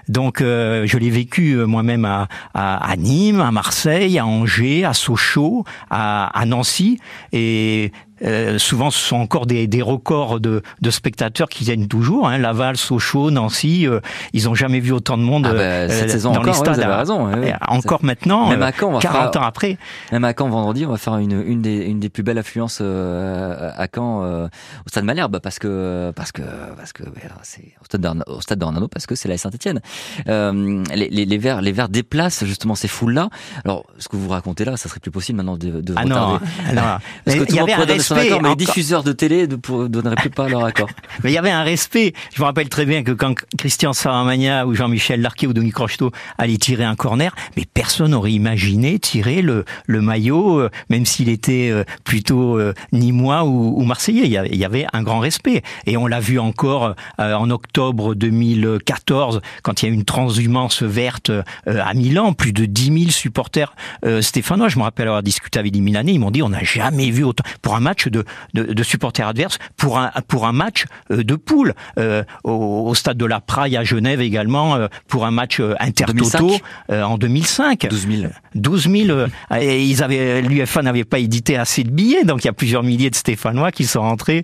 Donc, 0.08 0.42
euh, 0.42 0.84
je 0.86 0.98
l'ai 0.98 1.08
vécu 1.08 1.52
euh, 1.52 1.64
moi-même 1.64 2.04
à, 2.04 2.28
à, 2.52 2.96
Nîmes, 2.98 3.40
à 3.40 3.50
Marseille, 3.50 4.18
à 4.18 4.26
Angers, 4.26 4.84
à 4.84 4.92
Sochaux, 4.92 5.64
à, 5.88 6.26
à 6.38 6.44
Nancy, 6.44 6.98
et 7.32 7.92
euh, 8.24 8.58
souvent, 8.58 8.90
ce 8.90 8.98
sont 8.98 9.16
encore 9.16 9.46
des, 9.46 9.66
des 9.66 9.82
records 9.82 10.40
de, 10.40 10.62
de, 10.80 10.90
spectateurs 10.90 11.48
qui 11.48 11.64
viennent 11.64 11.88
toujours. 11.88 12.28
Hein. 12.28 12.38
Laval, 12.38 12.76
Sochaux, 12.76 13.30
Nancy, 13.30 13.86
euh, 13.86 14.00
ils 14.32 14.48
ont 14.48 14.54
jamais 14.54 14.80
vu 14.80 14.92
autant 14.92 15.16
de 15.18 15.22
monde 15.22 15.46
ah 15.50 15.54
bah, 15.54 15.88
cette 15.88 16.08
euh, 16.08 16.12
saison 16.12 16.32
dans 16.32 16.40
encore, 16.40 16.64
les 16.64 16.74
stades. 16.74 16.78
raison, 16.78 17.30
encore 17.66 18.04
maintenant, 18.04 18.48
même 18.48 18.62
à 18.62 18.72
Caen, 18.72 18.98
40 18.98 19.36
ans 19.36 19.42
après. 19.42 19.78
Même 20.12 20.24
à 20.24 20.34
Caen, 20.36 20.48
vendredi, 20.48 20.86
on 20.86 20.90
va 20.90 20.98
faire 20.98 21.16
une, 21.16 21.42
une, 21.46 21.62
des, 21.62 21.84
une 21.84 22.00
des 22.00 22.08
plus 22.08 22.22
belles 22.22 22.38
affluences 22.38 22.80
à 22.80 23.86
Caen 23.92 24.22
au 24.22 24.88
stade 24.88 25.04
Malherbe 25.04 25.40
parce 25.40 25.58
que 25.58 26.12
parce 26.14 26.32
que 26.32 26.42
parce 26.76 26.92
que 26.92 27.02
c'est 27.42 27.74
au 27.80 28.40
stade 28.40 28.58
d'Ornano 28.58 28.88
parce 28.88 29.06
que 29.06 29.14
c'est 29.14 29.28
la 29.28 29.38
Saint-Étienne. 29.38 29.80
les, 30.26 31.08
les, 31.08 31.24
les 31.24 31.38
Verts 31.38 31.60
les 31.60 31.72
Verts 31.72 31.88
déplacent 31.88 32.44
justement 32.44 32.74
ces 32.74 32.88
foules 32.88 33.14
là. 33.14 33.28
Alors 33.64 33.84
ce 33.98 34.08
que 34.08 34.16
vous 34.16 34.28
racontez 34.28 34.64
là, 34.64 34.76
ça 34.76 34.88
serait 34.88 35.00
plus 35.00 35.10
possible 35.10 35.38
maintenant 35.38 35.56
de, 35.56 35.80
de 35.80 35.94
ah 35.96 36.04
non, 36.04 36.32
non, 36.32 36.40
parce 37.24 37.38
que 37.38 37.44
tout 37.44 37.54
le 37.54 37.60
monde 37.60 37.70
mais 38.14 38.48
les 38.48 38.56
diffuseurs 38.56 39.02
de 39.02 39.12
télé 39.12 39.46
ne 39.46 39.56
donneraient 39.88 40.16
plus 40.16 40.30
pas 40.30 40.48
leur 40.48 40.64
accord. 40.64 40.88
mais 41.24 41.30
il 41.30 41.34
y 41.34 41.38
avait 41.38 41.50
un 41.50 41.62
respect. 41.62 42.12
Je 42.34 42.40
me 42.40 42.46
rappelle 42.46 42.68
très 42.68 42.84
bien 42.84 43.02
que 43.02 43.12
quand 43.12 43.34
Christian 43.58 43.92
Saramagna 43.92 44.66
ou 44.66 44.74
Jean-Michel 44.74 45.20
Larquet 45.20 45.46
ou 45.46 45.52
Denis 45.52 45.70
Crocheteau 45.70 46.10
allaient 46.38 46.56
tirer 46.56 46.84
un 46.84 46.96
corner, 46.96 47.34
mais 47.56 47.64
personne 47.72 48.12
n'aurait 48.12 48.32
imaginé 48.32 48.98
tirer 48.98 49.42
le, 49.42 49.64
le 49.86 50.00
maillot, 50.00 50.60
euh, 50.60 50.70
même 50.90 51.06
s'il 51.06 51.28
était 51.28 51.70
euh, 51.70 51.84
plutôt 52.04 52.58
euh, 52.58 52.74
nîmois 52.92 53.44
ou, 53.44 53.80
ou 53.80 53.84
marseillais. 53.84 54.26
Il 54.26 54.56
y 54.56 54.64
avait 54.64 54.86
un 54.92 55.02
grand 55.02 55.18
respect. 55.18 55.62
Et 55.86 55.96
on 55.96 56.06
l'a 56.06 56.20
vu 56.20 56.38
encore 56.38 56.94
en 57.18 57.50
octobre 57.50 58.14
2014, 58.14 59.40
quand 59.62 59.82
il 59.82 59.86
y 59.86 59.88
a 59.88 59.92
eu 59.92 59.94
une 59.94 60.04
transhumance 60.04 60.82
verte 60.82 61.30
à 61.66 61.94
Milan, 61.94 62.32
plus 62.32 62.52
de 62.52 62.64
10 62.64 62.84
000 62.84 63.10
supporters 63.10 63.74
stéphanois. 64.20 64.68
Je 64.68 64.78
me 64.78 64.82
rappelle 64.82 65.08
avoir 65.08 65.22
discuté 65.22 65.58
avec 65.58 65.72
des 65.72 65.80
Milanais, 65.80 66.14
ils 66.14 66.18
m'ont 66.18 66.30
dit 66.30 66.42
on 66.42 66.50
n'a 66.50 66.62
jamais 66.62 67.10
vu 67.10 67.24
autant 67.24 67.44
pour 67.60 67.74
un 67.74 67.80
match 67.80 68.01
de, 68.08 68.24
de, 68.54 68.82
supporters 68.82 69.26
adverses 69.26 69.58
pour 69.76 69.98
un, 69.98 70.10
pour 70.28 70.46
un 70.46 70.52
match 70.52 70.84
euh, 71.10 71.22
de 71.22 71.36
poule 71.36 71.74
euh, 71.98 72.22
au, 72.44 72.94
stade 72.94 73.16
de 73.16 73.24
la 73.24 73.40
Praille 73.40 73.76
à 73.76 73.84
Genève 73.84 74.20
également 74.20 74.76
euh, 74.76 74.88
pour 75.08 75.24
un 75.26 75.30
match 75.30 75.60
intertoto 75.80 76.56
en 76.88 77.18
2005. 77.18 77.86
12 77.88 78.08
000. 78.08 78.32
12 78.54 78.90
000. 78.90 79.18
et 79.58 79.84
ils 79.84 80.02
avaient, 80.02 80.42
l'UFA 80.42 80.82
n'avait 80.82 81.04
pas 81.04 81.18
édité 81.18 81.56
assez 81.56 81.84
de 81.84 81.90
billets, 81.90 82.24
donc 82.24 82.44
il 82.44 82.46
y 82.46 82.50
a 82.50 82.52
plusieurs 82.52 82.82
milliers 82.82 83.10
de 83.10 83.14
Stéphanois 83.14 83.72
qui 83.72 83.84
sont 83.84 84.00
rentrés 84.02 84.42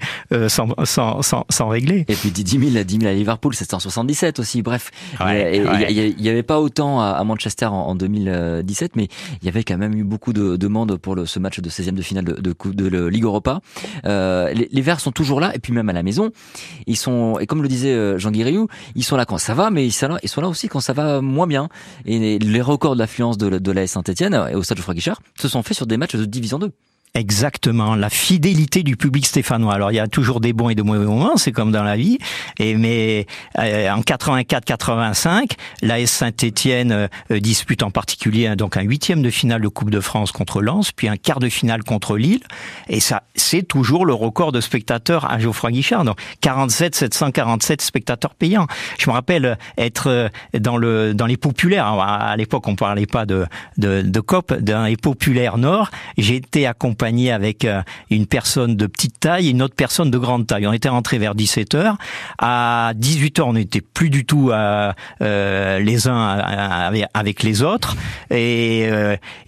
sans, 0.49 0.68
sans, 0.85 1.23
sans, 1.23 1.44
sans, 1.49 1.68
régler. 1.68 2.05
Et 2.09 2.14
puis 2.14 2.31
10 2.31 2.73
000, 2.73 2.85
10 2.85 2.99
000 2.99 3.11
à 3.11 3.14
Liverpool, 3.14 3.55
c'était 3.55 3.75
en 3.75 3.81
77 3.81 4.38
aussi. 4.38 4.62
Bref, 4.62 4.90
il 5.21 6.14
n'y 6.18 6.29
avait 6.29 6.42
pas 6.42 6.61
autant 6.61 7.01
à, 7.01 7.23
Manchester 7.25 7.66
en, 7.66 7.94
2017, 7.94 8.97
mais 8.97 9.09
il 9.42 9.47
y 9.47 9.49
avait 9.49 9.64
quand 9.64 9.79
même 9.79 9.94
eu 9.94 10.05
beaucoup 10.05 10.33
de 10.33 10.57
demandes 10.57 10.97
pour 10.97 11.14
le, 11.14 11.27
ce 11.27 11.38
match 11.38 11.61
de 11.61 11.71
16e 11.71 11.92
de 11.92 12.03
finale 12.03 12.25
de, 12.25 12.33
de, 12.40 12.55
de, 12.73 12.88
de 12.88 13.07
Ligue 13.07 13.25
Europa. 13.25 13.38
Euh, 14.05 14.53
les, 14.53 14.68
les, 14.70 14.88
sont 14.98 15.12
toujours 15.12 15.40
là, 15.40 15.53
et 15.55 15.59
puis 15.59 15.72
même 15.72 15.88
à 15.88 15.92
la 15.92 16.03
maison, 16.03 16.31
ils 16.87 16.96
sont, 16.96 17.38
et 17.38 17.46
comme 17.46 17.62
le 17.62 17.68
disait 17.68 17.92
euh, 17.94 18.18
Jean 18.18 18.31
Guiriou, 18.31 18.68
ils 18.94 19.05
sont 19.05 19.16
là 19.16 19.27
quand 19.27 19.38
ça 19.38 19.55
va, 19.55 19.70
mais 19.70 19.87
ils 19.87 19.92
sont 19.92 20.09
là, 20.40 20.48
aussi 20.48 20.68
quand 20.68 20.81
ça 20.81 20.92
va 20.92 21.20
moins 21.20 21.46
bien. 21.46 21.68
Et 22.07 22.38
les 22.38 22.61
records 22.61 22.96
d'affluence 22.96 23.38
de, 23.38 23.59
de 23.59 23.72
la 23.72 23.87
Saint-Etienne 23.87 24.35
et 24.51 24.55
au 24.55 24.62
stade 24.62 24.79
Geoffroy 24.79 24.94
Guichard 24.94 25.20
se 25.38 25.48
sont 25.48 25.62
faits 25.62 25.77
sur 25.77 25.87
des 25.87 25.96
matchs 25.96 26.16
de 26.16 26.24
Division 26.24 26.59
2. 26.59 26.72
Exactement, 27.14 27.94
la 27.94 28.11
fidélité 28.11 28.83
du 28.83 28.97
public 28.97 29.27
stéphanois. 29.27 29.75
Alors 29.75 29.90
il 29.90 29.94
y 29.94 30.01
a 30.01 30.09
toujours 30.09 30.40
des 30.40 30.53
bons 30.53 30.68
et 30.68 30.75
de 30.75 30.83
mauvais 30.83 31.07
moments, 31.07 31.37
c'est 31.37 31.53
comme 31.53 31.73
dans 31.73 31.83
la 31.83 31.97
vie. 31.97 32.18
Et 32.59 32.77
mais 32.77 33.27
euh, 33.59 33.90
en 33.90 34.01
84-85, 34.01 35.53
l'AS 35.83 36.07
Saint-Étienne 36.07 37.09
euh, 37.31 37.40
dispute 37.40 37.83
en 37.83 37.90
particulier 37.90 38.47
hein, 38.47 38.57
donc 38.57 38.77
un 38.77 38.83
huitième 38.83 39.23
de 39.23 39.31
finale 39.31 39.62
de 39.62 39.68
Coupe 39.68 39.90
de 39.90 40.01
France 40.01 40.33
contre 40.33 40.61
Lens, 40.61 40.92
puis 40.92 41.09
un 41.09 41.16
quart 41.16 41.40
de 41.40 41.49
finale 41.49 41.83
contre 41.83 42.16
Lille. 42.16 42.42
Et 42.88 43.01
ça, 43.01 43.23
c'est 43.35 43.62
toujours 43.62 44.05
le 44.05 44.14
record 44.14 44.53
de 44.53 44.61
spectateurs 44.61 45.31
à 45.31 45.38
Geoffroy 45.38 45.71
Guichard. 45.71 46.05
Donc 46.05 46.18
47 46.40 46.94
747 46.94 47.81
spectateurs 47.81 48.35
payants. 48.35 48.66
Je 48.99 49.09
me 49.09 49.14
rappelle 49.14 49.59
être 49.77 50.09
euh, 50.09 50.29
dans 50.59 50.77
le 50.77 51.14
dans 51.14 51.27
les 51.27 51.37
populaires. 51.37 51.87
À 51.87 52.37
l'époque, 52.37 52.68
on 52.68 52.77
parlait 52.77 53.07
pas 53.07 53.25
de 53.27 53.47
de, 53.79 54.03
de 54.03 54.21
COP, 54.21 54.53
dans 54.53 54.85
les 54.85 54.97
populaires 54.97 55.59
Nord. 55.59 55.90
J'ai 56.16 56.37
été 56.37 56.66
accompagné 56.98 57.30
avec 57.30 57.64
euh, 57.64 57.82
une 58.11 58.26
personne 58.26 58.74
de 58.74 58.87
petite 58.87 59.20
taille 59.20 59.46
et 59.46 59.50
une 59.50 59.62
autre 59.62 59.76
personne 59.76 60.11
de 60.11 60.18
grande 60.18 60.48
taille. 60.48 60.66
On 60.66 60.72
était 60.72 60.88
rentré 60.88 61.18
vers 61.18 61.37
17 61.37 61.74
h 61.74 61.94
À 62.38 62.92
18 62.96 63.38
h 63.38 63.42
on 63.42 63.52
n'était 63.52 63.80
plus 63.80 64.11
du 64.11 64.24
tout 64.24 64.50
euh, 64.50 64.92
euh, 65.22 65.78
les 65.78 66.08
uns 66.08 66.38
avec 67.14 67.42
les 67.44 67.62
autres. 67.62 67.96
Et 68.30 68.88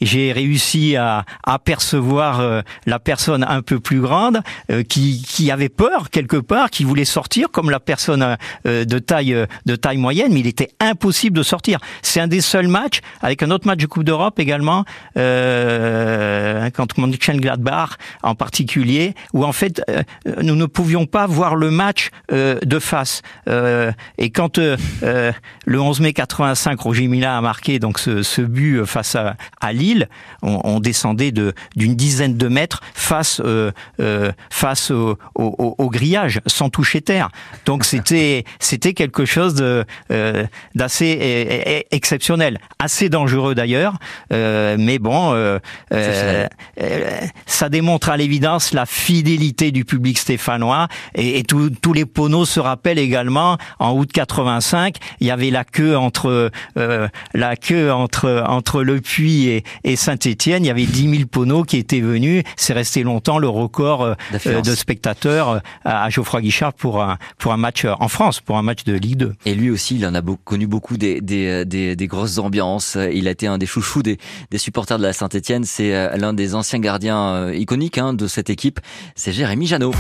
j'ai 0.01 0.33
réussi 0.33 0.97
à 0.97 1.25
apercevoir 1.45 2.63
la 2.87 2.99
personne 2.99 3.45
un 3.49 3.63
peu 3.63 3.81
plus 3.81 4.01
grande 4.01 4.41
qui, 4.89 5.23
qui 5.23 5.51
avait 5.51 5.69
peur 5.69 6.11
quelque 6.11 6.37
part, 6.37 6.71
qui 6.71 6.85
voulait 6.85 7.05
sortir, 7.05 7.51
comme 7.51 7.71
la 7.71 7.81
personne 7.81 8.37
de 8.65 8.99
taille 8.99 9.47
de 9.67 9.77
taille 9.77 9.99
moyenne, 9.99 10.33
mais 10.33 10.41
il 10.41 10.47
était 10.47 10.71
impossible 10.81 11.37
de 11.37 11.43
sortir. 11.43 11.79
C'est 12.03 12.21
un 12.21 12.29
des 12.29 12.41
seuls 12.41 12.69
matchs, 12.69 13.01
avec 13.23 13.43
un 13.43 13.51
autre 13.51 13.67
match 13.67 13.81
de 13.81 13.87
Coupe 13.87 14.05
d'Europe 14.05 14.39
également, 14.39 14.85
euh, 15.17 16.71
quand 16.75 16.99
Gladbach 17.41 17.97
en 18.23 18.35
particulier, 18.35 19.15
où 19.33 19.45
en 19.45 19.53
fait 19.53 19.83
euh, 19.89 20.03
nous 20.43 20.55
ne 20.55 20.67
pouvions 20.67 21.07
pas 21.07 21.27
voir 21.27 21.57
le 21.57 21.71
match 21.71 22.11
euh, 22.33 22.59
de 22.63 22.79
face. 22.79 23.23
Euh, 23.49 23.93
et 24.19 24.31
quand 24.31 24.59
le 24.59 25.81
11 25.81 26.01
mai 26.01 26.13
85, 26.13 26.81
Roger 26.81 27.09
Mila 27.09 27.37
a 27.37 27.41
marqué 27.41 27.79
donc 27.79 27.99
ce, 27.99 28.41
but 28.43 28.85
face 28.85 29.15
à, 29.15 29.37
à 29.61 29.73
Lille, 29.73 30.09
on, 30.43 30.81
descendait 30.81 31.31
de 31.31 31.53
d'une 31.77 31.95
dizaine 31.95 32.37
de 32.37 32.49
mètres 32.49 32.81
face 32.95 33.43
face 34.51 34.91
au, 34.91 35.19
au, 35.35 35.91
grillage, 35.91 36.41
sans 36.47 36.71
toucher 36.71 37.03
terre. 37.03 37.29
Donc 37.67 37.85
c'était 37.85 38.45
c'était 38.59 38.95
quelque 38.95 39.25
chose 39.25 39.55
de 39.55 39.85
d'assez 40.75 41.85
exceptionnel, 41.91 42.59
assez 42.79 43.09
dangereux 43.09 43.55
d'ailleurs, 43.55 43.99
mais 44.31 44.99
bon 44.99 45.59
ça 47.47 47.69
démontre 47.69 48.11
à 48.11 48.17
l'évidence 48.17 48.73
la 48.73 48.87
fidélité 48.87 49.71
du 49.71 49.85
public 49.85 50.19
stéphanois 50.19 50.89
et, 51.15 51.39
et 51.39 51.43
tous 51.43 51.93
les 51.93 52.05
poneaux 52.07 52.45
se 52.45 52.61
rappellent 52.61 52.99
également 52.99 53.59
en 53.79 53.93
août 53.93 54.11
85, 54.13 54.97
il 55.21 55.27
y 55.27 55.31
avait 55.31 55.51
la 55.51 55.65
queue 55.65 55.97
entre 55.97 56.51
euh, 56.77 57.09
la 57.35 57.57
queue 57.57 57.93
entre 57.93 58.45
entre 58.47 58.83
Le 58.83 59.01
Puy 59.01 59.49
et, 59.49 59.65
et 59.85 59.97
Saint-Étienne, 59.97 60.65
il 60.65 60.69
y 60.69 60.71
avait 60.71 60.87
10 60.87 61.11
000 61.11 61.29
poneaux 61.31 61.65
qui 61.65 61.77
étaient 61.77 62.01
venus, 62.01 62.43
c'est 62.57 62.73
resté 62.73 63.03
longtemps 63.03 63.39
le 63.39 63.49
record 63.49 64.03
euh, 64.03 64.15
de 64.63 64.75
spectateurs 64.75 65.61
à 65.85 66.09
Geoffroy 66.11 66.41
Guichard 66.43 66.73
pour 66.73 67.03
un 67.03 67.19
pour 67.39 67.53
un 67.53 67.57
match 67.57 67.85
en 67.85 68.09
France, 68.09 68.41
pour 68.41 68.59
un 68.59 68.63
match 68.63 68.85
de 68.85 68.95
Ligue 68.95 69.17
2. 69.17 69.35
Et 69.47 69.55
lui 69.55 69.71
aussi, 69.71 69.97
il 69.97 70.07
en 70.07 70.15
a 70.15 70.23
connu 70.45 70.67
beaucoup 70.67 70.97
des, 70.97 71.21
des, 71.21 71.65
des, 71.65 71.97
des 71.97 72.07
grosses 72.07 72.39
ambiances. 72.39 72.97
Il 73.13 73.29
a 73.29 73.31
été 73.31 73.47
un 73.47 73.59
des 73.59 73.67
chouchous 73.67 74.03
des, 74.03 74.19
des 74.51 74.59
supporters 74.59 74.99
de 74.99 75.03
la 75.03 75.13
Saint-Etienne. 75.13 75.65
C'est 75.65 75.95
euh, 75.95 76.17
l'un 76.17 76.33
des 76.33 76.55
anciens 76.55 76.79
gardiens 76.79 77.20
euh, 77.21 77.55
iconiques 77.55 77.99
hein, 77.99 78.13
de 78.15 78.27
cette 78.27 78.51
équipe. 78.51 78.81
C'est 79.15 79.33
Jérémy 79.33 79.67
Janot. 79.67 79.93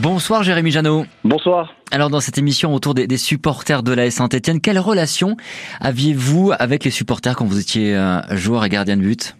Bonsoir 0.00 0.42
Jérémy 0.42 0.70
Janot. 0.70 1.04
Bonsoir. 1.24 1.74
Alors 1.90 2.08
dans 2.08 2.20
cette 2.20 2.38
émission 2.38 2.74
autour 2.74 2.94
des, 2.94 3.16
supporters 3.16 3.82
de 3.82 3.92
la 3.92 4.10
Saint-Etienne, 4.10 4.60
quelle 4.60 4.78
relation 4.78 5.36
aviez-vous 5.80 6.52
avec 6.58 6.84
les 6.84 6.90
supporters 6.90 7.36
quand 7.36 7.44
vous 7.44 7.60
étiez 7.60 7.96
euh, 7.96 8.20
joueur 8.30 8.64
et 8.64 8.68
gardien 8.68 8.96
de 8.96 9.02
but? 9.02 9.36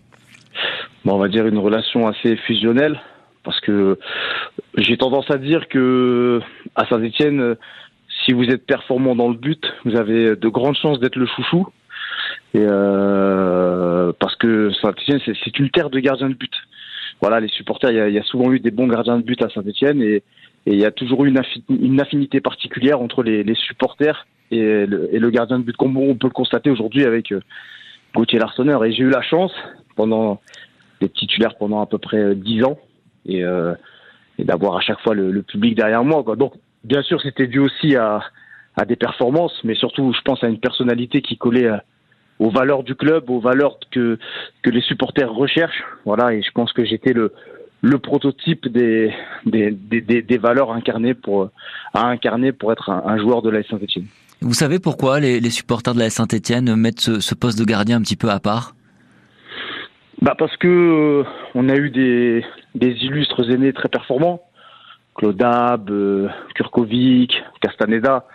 Bon, 1.05 1.15
On 1.15 1.19
va 1.19 1.29
dire 1.29 1.47
une 1.47 1.59
relation 1.59 2.07
assez 2.07 2.37
fusionnelle 2.37 3.01
parce 3.45 3.61
que 3.61 3.99
j'ai 4.77 4.97
tendance 4.97 5.31
à 5.31 5.39
dire 5.39 5.69
que 5.69 6.41
à 6.77 6.87
Saint-Etienne, 6.87 7.57
si 8.25 8.33
vous 8.33 8.45
êtes 8.45 8.67
performant 8.67 9.15
dans 9.15 9.29
le 9.29 9.37
but, 9.37 9.65
vous 9.85 9.97
avez 9.97 10.37
de 10.37 10.49
grandes 10.49 10.77
chances 10.77 11.01
d'être 11.01 11.17
le 11.17 11.27
chouchou. 11.27 11.67
Et 12.55 12.61
euh, 12.61 13.52
parce 14.19 14.37
que 14.37 14.71
Saint-Etienne, 14.81 15.21
c'est 15.25 15.59
une 15.59 15.71
terre 15.71 15.91
de 15.91 16.01
gardiens 16.01 16.29
de 16.29 16.35
but. 16.35 16.53
Voilà, 17.21 17.39
les 17.39 17.49
supporters, 17.49 17.91
il 17.91 18.15
y, 18.15 18.19
a, 18.19 18.23
souvent 18.25 18.53
eu 18.53 18.59
des 18.59 18.73
bons 18.73 18.89
gardiens 18.89 19.17
de 19.17 19.23
but 19.23 19.41
à 19.43 19.49
Saint-Etienne 19.49 20.03
et, 20.03 20.23
il 20.67 20.79
y 20.79 20.85
a 20.85 20.93
toujours 20.93 21.25
eu 21.25 21.29
une, 21.69 22.01
affinité 22.01 22.41
particulière 22.41 23.01
entre 23.01 23.25
les, 23.25 23.55
supporters 23.55 24.27
et 24.53 24.87
le, 24.87 25.31
gardien 25.31 25.59
de 25.59 25.65
but, 25.65 25.77
comme 25.77 25.97
on 25.97 26.15
peut 26.15 26.29
le 26.29 26.33
constater 26.33 26.71
aujourd'hui 26.71 27.05
avec 27.05 27.33
euh, 27.33 27.41
Gauthier 28.15 28.39
Larsonneur. 28.39 28.85
Et 28.85 28.93
j'ai 28.93 29.03
eu 29.03 29.11
la 29.11 29.23
chance, 29.23 29.53
pendant 29.97 30.41
d'être 31.01 31.15
titulaire 31.15 31.57
pendant 31.57 31.81
à 31.81 31.87
peu 31.87 31.99
près 31.99 32.37
dix 32.37 32.63
ans, 32.63 32.79
et, 33.27 33.43
euh, 33.43 33.75
d'avoir 34.39 34.77
à 34.77 34.81
chaque 34.81 35.01
fois 35.01 35.15
le, 35.15 35.43
public 35.43 35.77
derrière 35.77 36.05
moi. 36.05 36.25
Donc, 36.37 36.55
bien 36.85 37.03
sûr, 37.03 37.21
c'était 37.21 37.49
dû 37.49 37.59
aussi 37.59 37.97
à, 37.97 38.21
à 38.77 38.85
des 38.85 38.97
performances, 38.97 39.59
mais 39.65 39.75
surtout, 39.75 40.13
je 40.13 40.21
pense 40.23 40.45
à 40.45 40.49
une 40.49 40.61
personnalité 40.61 41.23
qui 41.23 41.37
collait 41.37 41.67
euh, 41.67 41.77
aux 42.39 42.51
valeurs 42.51 42.83
du 42.83 42.95
club, 42.95 43.31
aux 43.31 43.41
valeurs 43.41 43.79
que 43.91 44.19
que 44.63 44.71
les 44.71 44.81
supporters 44.83 45.33
recherchent. 45.33 45.85
Voilà, 46.05 46.33
et 46.33 46.43
je 46.43 46.51
pense 46.53 46.73
que 46.73 46.85
j'étais 46.85 47.13
le 47.13 47.33
le 47.83 47.99
prototype 47.99 48.69
des 48.69 49.13
des, 49.45 49.71
des, 49.73 50.23
des, 50.23 50.39
valeurs 50.39 50.73
incarnées 50.73 51.15
pour 51.15 51.51
à 51.95 52.07
incarner 52.07 52.53
pour 52.53 52.73
être 52.73 52.91
un, 52.91 53.19
joueur 53.19 53.43
de 53.43 53.51
la 53.51 53.63
Saint-Etienne. 53.65 54.07
Vous 54.41 54.55
savez 54.55 54.79
pourquoi 54.79 55.21
les, 55.21 55.41
les, 55.41 55.51
supporters 55.51 55.95
de 55.95 55.99
la 55.99 56.11
Saint-Etienne 56.11 56.75
mettent 56.77 57.01
ce, 57.01 57.21
ce, 57.21 57.35
poste 57.35 57.59
de 57.59 57.65
gardien 57.65 57.99
un 57.99 58.03
petit 58.03 58.17
peu 58.17 58.31
à 58.31 58.39
part? 58.39 58.75
Bah 60.21 60.37
parce 60.39 60.57
que 60.57 60.69
euh, 60.69 61.25
on 61.57 61.69
a 61.69 61.75
eu 61.77 61.91
des 61.91 62.45
des 62.77 62.93
illustres 63.05 63.51
aînés 63.51 63.73
très 63.73 63.89
performants 63.89 64.41
Claude 65.15 65.43
Ab, 65.43 65.91
euh, 65.91 66.29
Kurkovic, 66.55 67.43
Castaneda, 67.61 68.27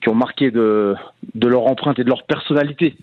qui 0.00 0.08
ont 0.08 0.14
marqué 0.14 0.50
de, 0.50 0.94
de 1.34 1.48
leur 1.48 1.66
empreinte 1.66 1.98
et 1.98 2.04
de 2.04 2.08
leur 2.08 2.24
personnalité. 2.24 2.96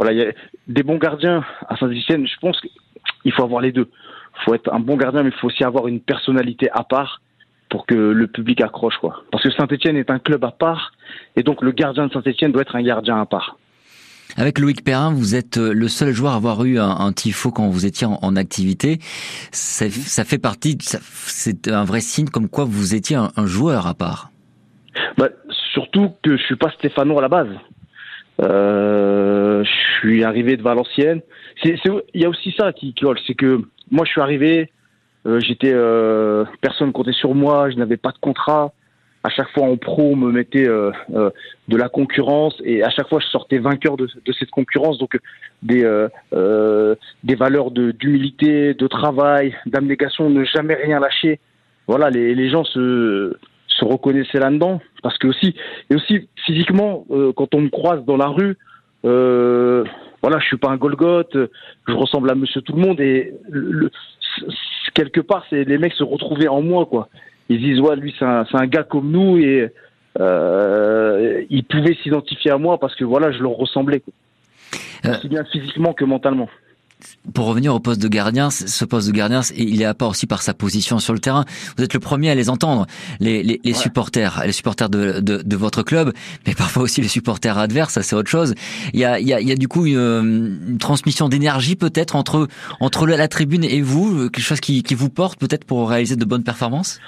Voilà, 0.00 0.14
il 0.14 0.18
y 0.18 0.22
a 0.22 0.32
des 0.66 0.82
bons 0.82 0.96
gardiens 0.96 1.44
à 1.68 1.76
Saint-Etienne. 1.76 2.26
Je 2.26 2.40
pense 2.40 2.58
qu'il 2.58 3.32
faut 3.32 3.42
avoir 3.42 3.60
les 3.60 3.70
deux. 3.70 3.90
Il 4.38 4.44
faut 4.46 4.54
être 4.54 4.72
un 4.72 4.80
bon 4.80 4.96
gardien, 4.96 5.22
mais 5.22 5.28
il 5.28 5.36
faut 5.38 5.48
aussi 5.48 5.62
avoir 5.62 5.88
une 5.88 6.00
personnalité 6.00 6.70
à 6.72 6.84
part 6.84 7.20
pour 7.68 7.84
que 7.84 7.94
le 7.94 8.26
public 8.26 8.62
accroche, 8.62 8.96
quoi. 8.98 9.24
Parce 9.30 9.44
que 9.44 9.50
Saint-Etienne 9.52 9.98
est 9.98 10.08
un 10.08 10.18
club 10.18 10.42
à 10.42 10.52
part, 10.52 10.92
et 11.36 11.42
donc 11.42 11.60
le 11.60 11.72
gardien 11.72 12.06
de 12.06 12.12
Saint-Etienne 12.14 12.50
doit 12.50 12.62
être 12.62 12.76
un 12.76 12.82
gardien 12.82 13.20
à 13.20 13.26
part. 13.26 13.58
Avec 14.38 14.58
Loïc 14.58 14.82
Perrin, 14.82 15.12
vous 15.12 15.34
êtes 15.34 15.58
euh, 15.58 15.74
le 15.74 15.88
seul 15.88 16.14
joueur 16.14 16.32
à 16.32 16.36
avoir 16.36 16.64
eu 16.64 16.78
un, 16.78 17.12
tifo 17.12 17.50
quand 17.50 17.68
vous 17.68 17.84
étiez 17.84 18.06
en, 18.06 18.36
activité. 18.36 19.00
Ça, 19.52 20.24
fait 20.24 20.38
partie, 20.38 20.78
c'est 20.80 21.68
un 21.68 21.84
vrai 21.84 22.00
signe 22.00 22.28
comme 22.28 22.48
quoi 22.48 22.64
vous 22.64 22.94
étiez 22.94 23.16
un, 23.16 23.46
joueur 23.46 23.86
à 23.86 23.92
part. 23.92 24.30
Bah, 25.18 25.28
surtout 25.74 26.12
que 26.22 26.38
je 26.38 26.42
suis 26.44 26.56
pas 26.56 26.70
Stéphano 26.70 27.18
à 27.18 27.20
la 27.20 27.28
base. 27.28 27.48
Euh, 28.40 29.64
je 29.64 29.98
suis 29.98 30.24
arrivé 30.24 30.56
de 30.56 30.62
Valenciennes. 30.62 31.20
Il 31.64 31.76
y 32.14 32.24
a 32.24 32.28
aussi 32.28 32.54
ça 32.58 32.72
qui 32.72 32.94
colle, 32.94 33.18
c'est 33.26 33.34
que 33.34 33.60
moi 33.90 34.04
je 34.04 34.12
suis 34.12 34.20
arrivé, 34.20 34.70
euh, 35.26 35.40
j'étais 35.40 35.72
euh, 35.74 36.44
personne 36.60 36.92
comptait 36.92 37.12
sur 37.12 37.34
moi, 37.34 37.70
je 37.70 37.76
n'avais 37.76 37.98
pas 37.98 38.12
de 38.12 38.18
contrat 38.18 38.72
à 39.22 39.28
chaque 39.28 39.50
fois 39.50 39.64
en 39.64 39.76
pro, 39.76 40.12
on 40.12 40.16
me 40.16 40.32
mettait 40.32 40.66
euh, 40.66 40.90
euh, 41.14 41.30
de 41.68 41.76
la 41.76 41.88
concurrence 41.88 42.54
et 42.64 42.82
à 42.82 42.90
chaque 42.90 43.08
fois 43.08 43.20
je 43.20 43.26
sortais 43.26 43.58
vainqueur 43.58 43.96
de, 43.96 44.08
de 44.24 44.32
cette 44.32 44.50
concurrence. 44.50 44.98
Donc 44.98 45.18
des 45.62 45.84
euh, 45.84 46.94
des 47.22 47.34
valeurs 47.34 47.70
de 47.70 47.90
d'humilité, 47.90 48.74
de 48.74 48.86
travail, 48.86 49.54
d'abnégation, 49.66 50.30
ne 50.30 50.44
jamais 50.44 50.74
rien 50.74 51.00
lâcher. 51.00 51.38
Voilà, 51.86 52.08
les, 52.08 52.34
les 52.34 52.48
gens 52.48 52.64
se 52.64 53.36
se 53.80 53.84
reconnaissaient 53.84 54.38
là-dedans. 54.38 54.80
Parce 55.02 55.18
que 55.18 55.26
aussi 55.26 55.56
et 55.90 55.94
aussi 55.94 56.28
physiquement 56.44 57.06
quand 57.36 57.54
on 57.54 57.62
me 57.62 57.70
croise 57.70 58.04
dans 58.04 58.16
la 58.16 58.28
rue. 58.28 58.56
voilà, 59.02 60.38
je 60.38 60.44
suis 60.44 60.58
pas 60.58 60.68
un 60.68 60.76
Golgoth, 60.76 61.36
je 61.88 61.92
ressemble 61.92 62.30
à 62.30 62.34
Monsieur 62.34 62.60
Tout 62.60 62.74
le 62.74 62.82
Monde 62.82 63.00
et 63.00 63.32
le, 63.48 63.90
quelque 64.94 65.20
part, 65.20 65.44
c'est 65.50 65.64
les 65.64 65.78
mecs 65.78 65.94
se 65.94 66.04
retrouvaient 66.04 66.48
en 66.48 66.62
moi, 66.62 66.86
quoi. 66.86 67.08
Ils 67.48 67.58
disent 67.60 67.80
ouais 67.80 67.96
lui 67.96 68.14
c'est 68.16 68.24
un, 68.24 68.44
un, 68.52 68.66
gars 68.66 68.84
comme 68.84 69.10
nous 69.10 69.36
et 69.38 69.72
euh, 70.20 71.42
ils 71.50 71.64
pouvaient 71.64 71.96
s'identifier 72.02 72.52
à 72.52 72.58
moi 72.58 72.78
parce 72.78 72.94
que 72.94 73.04
voilà 73.04 73.32
je 73.32 73.42
leur 73.42 73.52
ressemblais 73.52 74.02
euh, 75.04 75.10
aussi 75.10 75.28
bien 75.28 75.44
physiquement 75.44 75.92
que 75.92 76.04
mentalement 76.04 76.48
pour 77.34 77.46
revenir 77.46 77.74
au 77.74 77.80
poste 77.80 78.00
de 78.00 78.08
gardien, 78.08 78.50
ce 78.50 78.84
poste 78.84 79.08
de 79.08 79.12
gardien, 79.12 79.40
il 79.56 79.80
est 79.82 79.84
à 79.84 79.94
part 79.94 80.08
aussi 80.08 80.26
par 80.26 80.42
sa 80.42 80.54
position 80.54 80.98
sur 80.98 81.12
le 81.12 81.18
terrain. 81.18 81.44
Vous 81.76 81.84
êtes 81.84 81.94
le 81.94 82.00
premier 82.00 82.30
à 82.30 82.34
les 82.34 82.50
entendre, 82.50 82.86
les, 83.20 83.42
les, 83.42 83.60
les 83.62 83.74
supporters, 83.74 84.42
les 84.44 84.52
supporters 84.52 84.88
de, 84.88 85.20
de, 85.20 85.42
de, 85.42 85.56
votre 85.56 85.82
club, 85.82 86.12
mais 86.46 86.54
parfois 86.54 86.84
aussi 86.84 87.00
les 87.00 87.08
supporters 87.08 87.58
adverses, 87.58 87.94
ça 87.94 88.02
c'est 88.02 88.16
autre 88.16 88.30
chose. 88.30 88.54
Il 88.92 89.00
y 89.00 89.04
a, 89.04 89.20
il 89.20 89.26
y 89.26 89.34
a, 89.34 89.40
il 89.40 89.48
y 89.48 89.52
a 89.52 89.56
du 89.56 89.68
coup 89.68 89.86
une, 89.86 90.60
une 90.68 90.78
transmission 90.78 91.28
d'énergie 91.28 91.76
peut-être 91.76 92.16
entre, 92.16 92.48
entre 92.80 93.06
la 93.06 93.28
tribune 93.28 93.64
et 93.64 93.80
vous, 93.80 94.30
quelque 94.30 94.40
chose 94.40 94.60
qui, 94.60 94.82
qui 94.82 94.94
vous 94.94 95.10
porte 95.10 95.38
peut-être 95.38 95.64
pour 95.64 95.88
réaliser 95.90 96.16
de 96.16 96.24
bonnes 96.24 96.44
performances? 96.44 97.00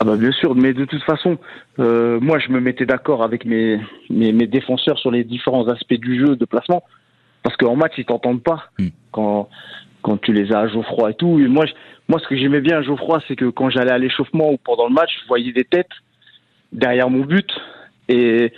Ah 0.00 0.04
bah 0.04 0.16
bien 0.16 0.30
sûr, 0.30 0.54
mais 0.54 0.72
de 0.72 0.84
toute 0.84 1.02
façon, 1.02 1.38
euh, 1.80 2.20
moi 2.20 2.38
je 2.38 2.52
me 2.52 2.60
mettais 2.60 2.86
d'accord 2.86 3.24
avec 3.24 3.44
mes, 3.44 3.80
mes, 4.10 4.32
mes 4.32 4.46
défenseurs 4.46 4.98
sur 4.98 5.10
les 5.10 5.24
différents 5.24 5.66
aspects 5.68 5.94
du 5.94 6.20
jeu 6.20 6.36
de 6.36 6.44
placement. 6.44 6.84
Parce 7.42 7.56
qu'en 7.56 7.76
match, 7.76 7.92
ils 7.98 8.04
t'entendent 8.04 8.42
pas 8.42 8.70
hmm. 8.78 8.88
quand, 9.12 9.48
quand 10.02 10.18
tu 10.18 10.32
les 10.32 10.52
as 10.52 10.60
à 10.60 10.68
Geoffroy 10.68 11.10
et 11.10 11.14
tout. 11.14 11.38
Et 11.38 11.46
moi, 11.48 11.64
moi, 12.08 12.18
ce 12.20 12.26
que 12.26 12.36
j'aimais 12.36 12.60
bien 12.60 12.78
à 12.78 12.82
Geoffroy, 12.82 13.20
c'est 13.28 13.36
que 13.36 13.46
quand 13.46 13.70
j'allais 13.70 13.92
à 13.92 13.98
l'échauffement 13.98 14.50
ou 14.50 14.56
pendant 14.56 14.88
le 14.88 14.94
match, 14.94 15.10
je 15.22 15.28
voyais 15.28 15.52
des 15.52 15.64
têtes 15.64 15.86
derrière 16.72 17.10
mon 17.10 17.24
but 17.24 17.50
et 18.08 18.52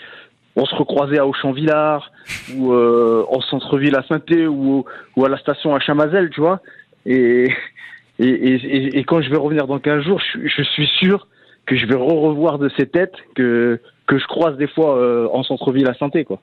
on 0.56 0.66
se 0.66 0.74
recroisait 0.74 1.18
à 1.18 1.26
Auchan-Villard 1.26 2.10
ou 2.54 2.72
euh, 2.72 3.24
en 3.28 3.40
centre-ville 3.40 3.96
à 3.96 4.02
saint 4.02 4.20
ou, 4.48 4.84
ou 5.16 5.24
à 5.24 5.28
la 5.28 5.38
station 5.38 5.74
à 5.74 5.80
Chamazel, 5.80 6.30
tu 6.30 6.40
vois. 6.40 6.60
Et, 7.06 7.48
et, 8.18 8.28
et, 8.28 8.98
et, 8.98 9.04
quand 9.04 9.22
je 9.22 9.30
vais 9.30 9.36
revenir 9.36 9.66
dans 9.66 9.78
15 9.78 10.04
jours, 10.04 10.20
je, 10.20 10.46
je 10.46 10.62
suis 10.62 10.86
sûr 10.98 11.28
que 11.66 11.76
je 11.76 11.86
vais 11.86 11.94
re 11.94 12.06
revoir 12.06 12.58
de 12.58 12.68
ces 12.76 12.86
têtes 12.86 13.14
que, 13.34 13.80
que 14.06 14.18
je 14.18 14.26
croise 14.26 14.56
des 14.56 14.66
fois 14.66 14.98
euh, 14.98 15.28
en 15.32 15.42
centre-ville 15.42 15.88
à 15.88 15.94
saint 15.94 16.10
quoi. 16.24 16.40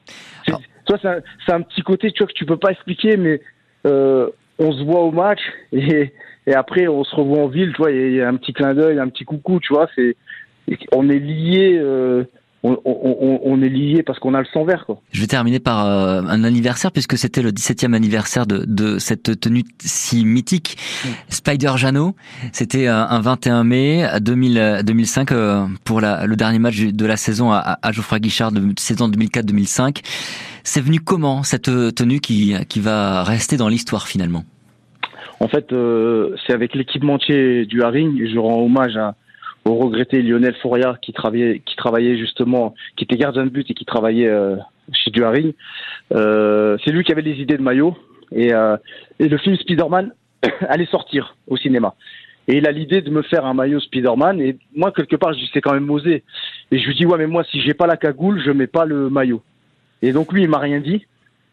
Toi, 0.88 0.98
c'est 1.46 1.54
un, 1.54 1.62
petit 1.62 1.82
côté, 1.82 2.12
tu 2.12 2.24
vois, 2.24 2.28
que 2.28 2.34
tu 2.34 2.46
peux 2.46 2.58
pas 2.58 2.72
expliquer, 2.72 3.18
mais 3.18 3.42
euh, 3.86 4.30
on 4.58 4.72
se 4.72 4.84
voit 4.84 5.02
au 5.02 5.12
match 5.12 5.42
et, 5.72 6.14
et 6.48 6.54
après 6.54 6.88
on 6.88 7.04
se 7.04 7.16
revoit 7.16 7.44
en 7.44 7.48
ville, 7.48 7.72
tu 7.74 7.78
vois, 7.78 7.92
il 7.92 8.16
y, 8.16 8.22
a 8.22 8.28
un 8.28 8.38
petit 8.38 8.54
clin 8.54 8.74
d'œil, 8.74 9.00
un 9.00 9.10
petit 9.10 9.26
coucou, 9.26 9.60
tu 9.60 9.74
vois, 9.74 9.90
c'est 9.96 10.16
on 10.92 11.10
est 11.10 11.20
lié. 11.20 11.78
Euh, 11.78 12.24
on, 12.64 12.78
on, 12.86 13.40
on, 13.44 13.62
est 13.62 13.70
lié 13.70 14.04
parce 14.04 14.20
qu'on 14.20 14.34
a 14.34 14.40
le 14.40 14.48
sang 14.52 14.66
vert. 14.66 14.86
Quoi. 14.86 15.00
Je 15.12 15.22
vais 15.22 15.28
terminer 15.28 15.60
par 15.60 15.86
euh, 15.86 16.22
un 16.22 16.44
anniversaire 16.44 16.92
puisque 16.92 17.18
c'était 17.18 17.42
le 17.42 17.52
17e 17.52 17.94
anniversaire 17.94 18.46
de, 18.46 18.66
de 18.66 18.98
cette 18.98 19.40
tenue 19.40 19.64
si 19.80 20.26
mythique. 20.26 20.78
Spider 21.30 21.74
Jano, 21.76 22.16
c'était 22.52 22.88
un 22.88 23.22
21 23.22 23.64
mai 23.64 24.08
2000, 24.20 24.82
2005 24.86 25.30
pour 25.84 26.02
la, 26.02 26.26
le 26.26 26.36
dernier 26.36 26.60
match 26.60 26.80
de 26.80 27.06
la 27.06 27.16
saison 27.16 27.52
à, 27.52 27.78
à 27.82 27.92
Geoffroy 27.92 28.20
Guichard 28.20 28.52
de 28.52 28.62
saison 28.78 29.08
2004-2005. 29.10 30.02
C'est 30.64 30.82
venu 30.82 31.00
comment 31.00 31.44
cette 31.44 31.70
euh, 31.70 31.92
tenue 31.92 32.20
qui, 32.20 32.54
qui 32.68 32.82
va 32.82 33.24
rester 33.24 33.56
dans 33.56 33.70
l'histoire 33.70 34.08
finalement? 34.08 34.44
En 35.40 35.48
fait, 35.48 35.72
euh, 35.72 36.36
c'est 36.46 36.54
avec 36.54 36.76
l'équipementier 36.76 37.66
du 37.66 37.84
Haring 37.84 38.28
je 38.28 38.38
rends 38.38 38.62
hommage 38.64 38.98
à, 38.98 39.16
au 39.68 39.76
regretté 39.76 40.22
Lionel 40.22 40.56
Fouriat 40.56 40.98
qui 41.02 41.14
travaillait, 41.14 42.18
justement, 42.18 42.74
qui 42.96 43.04
était 43.04 43.18
gardien 43.18 43.46
de 43.46 43.50
but 43.50 43.70
et 43.70 43.74
qui 43.74 43.86
travaillait 43.86 44.28
euh, 44.28 44.56
chez 44.92 45.12
du 45.12 45.24
Haring. 45.24 45.54
c'est 46.12 46.92
lui 46.92 47.04
qui 47.04 47.12
avait 47.12 47.22
les 47.22 47.40
idées 47.42 47.58
de 47.58 47.64
maillot 47.64 47.96
et, 48.32 48.54
euh, 48.54 48.78
le 49.20 49.38
film 49.38 49.56
Spider-Man 49.56 50.14
allait 50.70 50.86
sortir 50.86 51.36
au 51.48 51.58
cinéma. 51.58 51.96
Et 52.48 52.58
il 52.58 52.68
a 52.68 52.72
l'idée 52.72 53.02
de 53.02 53.10
me 53.10 53.24
faire 53.24 53.46
un 53.46 53.54
maillot 53.54 53.80
Spider-Man. 53.80 54.40
Et 54.40 54.58
moi, 54.76 54.92
quelque 54.92 55.18
part, 55.18 55.34
je 55.34 55.40
dis, 55.40 55.50
c'est 55.54 55.62
quand 55.62 55.74
même 55.74 55.90
osé. 55.90 56.24
Et 56.72 56.80
je 56.80 56.88
lui 56.88 56.96
dis, 56.96 57.06
ouais, 57.06 57.18
mais 57.18 57.28
moi, 57.28 57.44
si 57.44 57.62
j'ai 57.62 57.74
pas 57.74 57.88
la 57.88 57.98
cagoule, 57.98 58.42
je 58.44 58.52
mets 58.52 58.68
pas 58.68 58.86
le 58.86 59.10
maillot. 59.10 59.42
Et 60.02 60.14
donc, 60.14 60.32
lui, 60.32 60.44
il 60.44 60.50
m'a 60.50 60.60
rien 60.60 60.80
dit. 60.80 61.06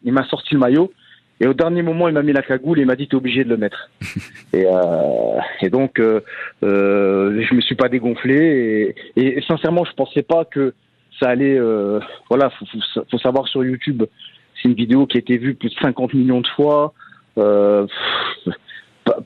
Il 0.04 0.12
m'a 0.12 0.24
sorti 0.26 0.54
le 0.54 0.60
maillot. 0.60 0.92
Et 1.40 1.46
au 1.46 1.54
dernier 1.54 1.82
moment, 1.82 2.08
il 2.08 2.14
m'a 2.14 2.22
mis 2.22 2.32
la 2.32 2.42
cagoule 2.42 2.78
et 2.78 2.84
m'a 2.84 2.96
dit, 2.96 3.08
t'es 3.08 3.16
obligé 3.16 3.44
de 3.44 3.48
le 3.48 3.56
mettre. 3.56 3.90
et, 4.52 4.66
euh, 4.66 5.38
et 5.60 5.68
donc, 5.68 5.98
euh, 5.98 6.20
euh, 6.62 7.42
je 7.42 7.54
me 7.54 7.60
suis 7.60 7.74
pas 7.74 7.88
dégonflé. 7.88 8.94
Et, 9.16 9.38
et, 9.38 9.42
sincèrement, 9.42 9.84
je 9.84 9.92
pensais 9.92 10.22
pas 10.22 10.44
que 10.44 10.74
ça 11.20 11.28
allait, 11.28 11.58
euh, 11.58 12.00
voilà, 12.28 12.50
faut, 12.50 12.66
faut, 12.66 13.04
faut, 13.10 13.18
savoir 13.18 13.48
sur 13.48 13.64
YouTube, 13.64 14.04
c'est 14.54 14.68
une 14.68 14.74
vidéo 14.74 15.06
qui 15.06 15.16
a 15.16 15.20
été 15.20 15.36
vue 15.38 15.54
plus 15.54 15.70
de 15.70 15.74
50 15.80 16.14
millions 16.14 16.40
de 16.40 16.46
fois. 16.48 16.92
Euh, 17.38 17.86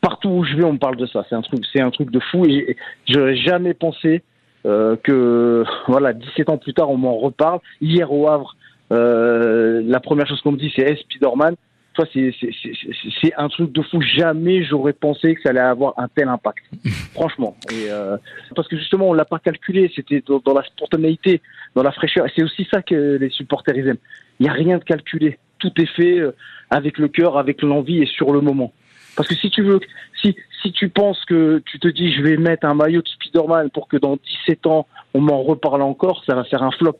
partout 0.00 0.28
où 0.28 0.44
je 0.44 0.56
vais, 0.56 0.64
on 0.64 0.74
me 0.74 0.78
parle 0.78 0.96
de 0.96 1.06
ça. 1.06 1.24
C'est 1.28 1.34
un 1.34 1.42
truc, 1.42 1.64
c'est 1.72 1.80
un 1.80 1.90
truc 1.90 2.10
de 2.10 2.20
fou. 2.20 2.44
Et 2.46 2.76
j'aurais 3.06 3.36
jamais 3.36 3.74
pensé 3.74 4.22
euh, 4.66 4.96
que, 4.96 5.64
voilà, 5.86 6.12
17 6.12 6.50
ans 6.50 6.58
plus 6.58 6.74
tard, 6.74 6.90
on 6.90 6.96
m'en 6.96 7.16
reparle. 7.16 7.60
Hier 7.80 8.10
au 8.12 8.28
Havre, 8.28 8.56
euh, 8.92 9.82
la 9.84 10.00
première 10.00 10.26
chose 10.26 10.40
qu'on 10.40 10.52
me 10.52 10.58
dit, 10.58 10.72
c'est 10.74 10.82
hey, 10.82 10.96
Spider-Man. 10.96 11.54
Toi, 11.98 12.06
c'est, 12.12 13.34
un 13.36 13.48
truc 13.48 13.72
de 13.72 13.82
fou. 13.82 14.00
Jamais 14.00 14.62
j'aurais 14.62 14.92
pensé 14.92 15.34
que 15.34 15.42
ça 15.42 15.48
allait 15.48 15.58
avoir 15.58 15.94
un 15.96 16.06
tel 16.06 16.28
impact. 16.28 16.64
Franchement. 17.12 17.56
Et, 17.72 17.90
euh, 17.90 18.16
parce 18.54 18.68
que 18.68 18.76
justement, 18.76 19.08
on 19.08 19.14
l'a 19.14 19.24
pas 19.24 19.40
calculé. 19.40 19.90
C'était 19.96 20.22
dans, 20.24 20.38
dans, 20.38 20.54
la 20.54 20.62
spontanéité, 20.62 21.42
dans 21.74 21.82
la 21.82 21.90
fraîcheur. 21.90 22.24
Et 22.26 22.30
c'est 22.36 22.44
aussi 22.44 22.68
ça 22.72 22.82
que 22.82 23.18
les 23.20 23.30
supporters 23.30 23.76
ils 23.76 23.88
aiment. 23.88 23.96
Il 24.38 24.44
n'y 24.44 24.48
a 24.48 24.52
rien 24.52 24.78
de 24.78 24.84
calculé. 24.84 25.40
Tout 25.58 25.72
est 25.76 25.86
fait 25.86 26.20
euh, 26.20 26.36
avec 26.70 26.98
le 26.98 27.08
cœur, 27.08 27.36
avec 27.36 27.62
l'envie 27.62 28.00
et 28.00 28.06
sur 28.06 28.30
le 28.30 28.42
moment. 28.42 28.72
Parce 29.16 29.28
que 29.28 29.34
si 29.34 29.50
tu 29.50 29.64
veux, 29.64 29.80
si, 30.22 30.36
si 30.62 30.70
tu 30.70 30.90
penses 30.90 31.24
que 31.24 31.60
tu 31.66 31.80
te 31.80 31.88
dis 31.88 32.12
je 32.12 32.22
vais 32.22 32.36
mettre 32.36 32.64
un 32.64 32.74
maillot 32.74 33.02
de 33.02 33.08
Spider-Man 33.08 33.70
pour 33.70 33.88
que 33.88 33.96
dans 33.96 34.16
17 34.46 34.68
ans 34.68 34.86
on 35.14 35.20
m'en 35.20 35.42
reparle 35.42 35.82
encore, 35.82 36.22
ça 36.24 36.36
va 36.36 36.44
faire 36.44 36.62
un 36.62 36.70
flop. 36.70 36.98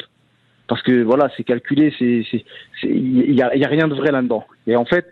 Parce 0.68 0.83
que 0.83 1.02
voilà, 1.02 1.31
c'est 1.37 1.44
calculé, 1.44 1.92
c'est, 1.98 2.44
il 2.85 3.35
y 3.35 3.42
a, 3.42 3.57
y 3.57 3.64
a 3.64 3.68
rien 3.68 3.88
de 3.88 3.94
vrai 3.94 4.12
là-dedans. 4.12 4.44
Et 4.66 4.76
en 4.76 4.85
fait, 4.85 5.11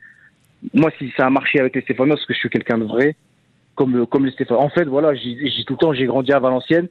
moi, 0.74 0.90
si 0.98 1.12
ça 1.16 1.26
a 1.26 1.30
marché 1.30 1.58
avec 1.58 1.74
les 1.74 1.82
Stéphanois, 1.82 2.16
parce 2.16 2.26
que 2.26 2.34
je 2.34 2.38
suis 2.38 2.50
quelqu'un 2.50 2.78
de 2.78 2.84
vrai, 2.84 3.16
comme, 3.74 4.06
comme 4.06 4.26
les 4.26 4.32
Stéphanois. 4.32 4.62
En 4.62 4.68
fait, 4.68 4.84
voilà, 4.84 5.14
j'ai 5.14 5.64
tout 5.66 5.74
le 5.74 5.78
temps, 5.78 5.92
j'ai 5.92 6.06
grandi 6.06 6.32
à 6.32 6.38
Valenciennes. 6.38 6.88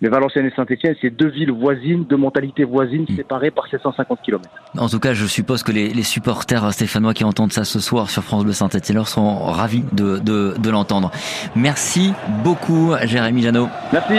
Mais 0.00 0.08
Valenciennes 0.08 0.46
et 0.46 0.52
Saint-Etienne, 0.54 0.96
c'est 1.00 1.10
deux 1.10 1.28
villes 1.28 1.52
voisines, 1.52 2.04
deux 2.04 2.16
mentalités 2.16 2.64
voisines, 2.64 3.06
séparées 3.16 3.52
par 3.52 3.68
750 3.68 4.20
km. 4.22 4.44
En 4.76 4.88
tout 4.88 4.98
cas, 4.98 5.14
je 5.14 5.24
suppose 5.24 5.62
que 5.62 5.70
les, 5.70 5.88
les 5.90 6.02
supporters 6.02 6.72
stéphanois 6.72 7.14
qui 7.14 7.24
entendent 7.24 7.52
ça 7.52 7.64
ce 7.64 7.78
soir 7.78 8.10
sur 8.10 8.22
France 8.22 8.44
Bleu 8.44 8.52
Saint-Etienne 8.52 9.02
seront 9.04 9.46
ravis 9.46 9.84
de, 9.92 10.18
de, 10.18 10.54
de 10.58 10.70
l'entendre. 10.70 11.12
Merci 11.54 12.12
beaucoup, 12.42 12.92
Jérémy 13.04 13.42
Janot. 13.42 13.68
Merci. 13.92 14.14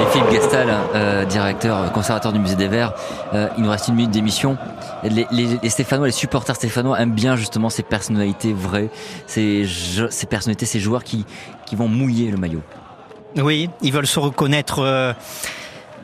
Et 0.00 0.06
Philippe 0.12 0.32
Gastal, 0.32 0.68
euh, 0.94 1.24
directeur, 1.24 1.92
conservateur 1.92 2.32
du 2.32 2.38
Musée 2.38 2.56
des 2.56 2.68
Verts. 2.68 2.92
Euh, 3.32 3.48
il 3.56 3.64
nous 3.64 3.70
reste 3.70 3.88
une 3.88 3.94
minute 3.94 4.10
d'émission. 4.10 4.56
Les, 5.04 5.26
les, 5.30 5.58
les, 5.62 5.68
Stéphanois, 5.70 6.06
les 6.06 6.12
supporters 6.12 6.56
stéphanois 6.56 7.00
aiment 7.00 7.12
bien 7.12 7.36
justement 7.36 7.70
ces 7.70 7.82
personnalités 7.82 8.52
vraies, 8.52 8.90
ces, 9.26 9.66
personnalités, 10.28 10.66
ces 10.66 10.80
joueurs 10.80 11.04
qui, 11.04 11.26
qui 11.66 11.76
vont 11.76 11.88
mouiller 11.88 12.30
le 12.30 12.36
maillot. 12.38 12.62
Oui, 13.36 13.68
ils 13.82 13.92
veulent 13.92 14.06
se 14.06 14.20
reconnaître 14.20 14.78
euh, 14.80 15.12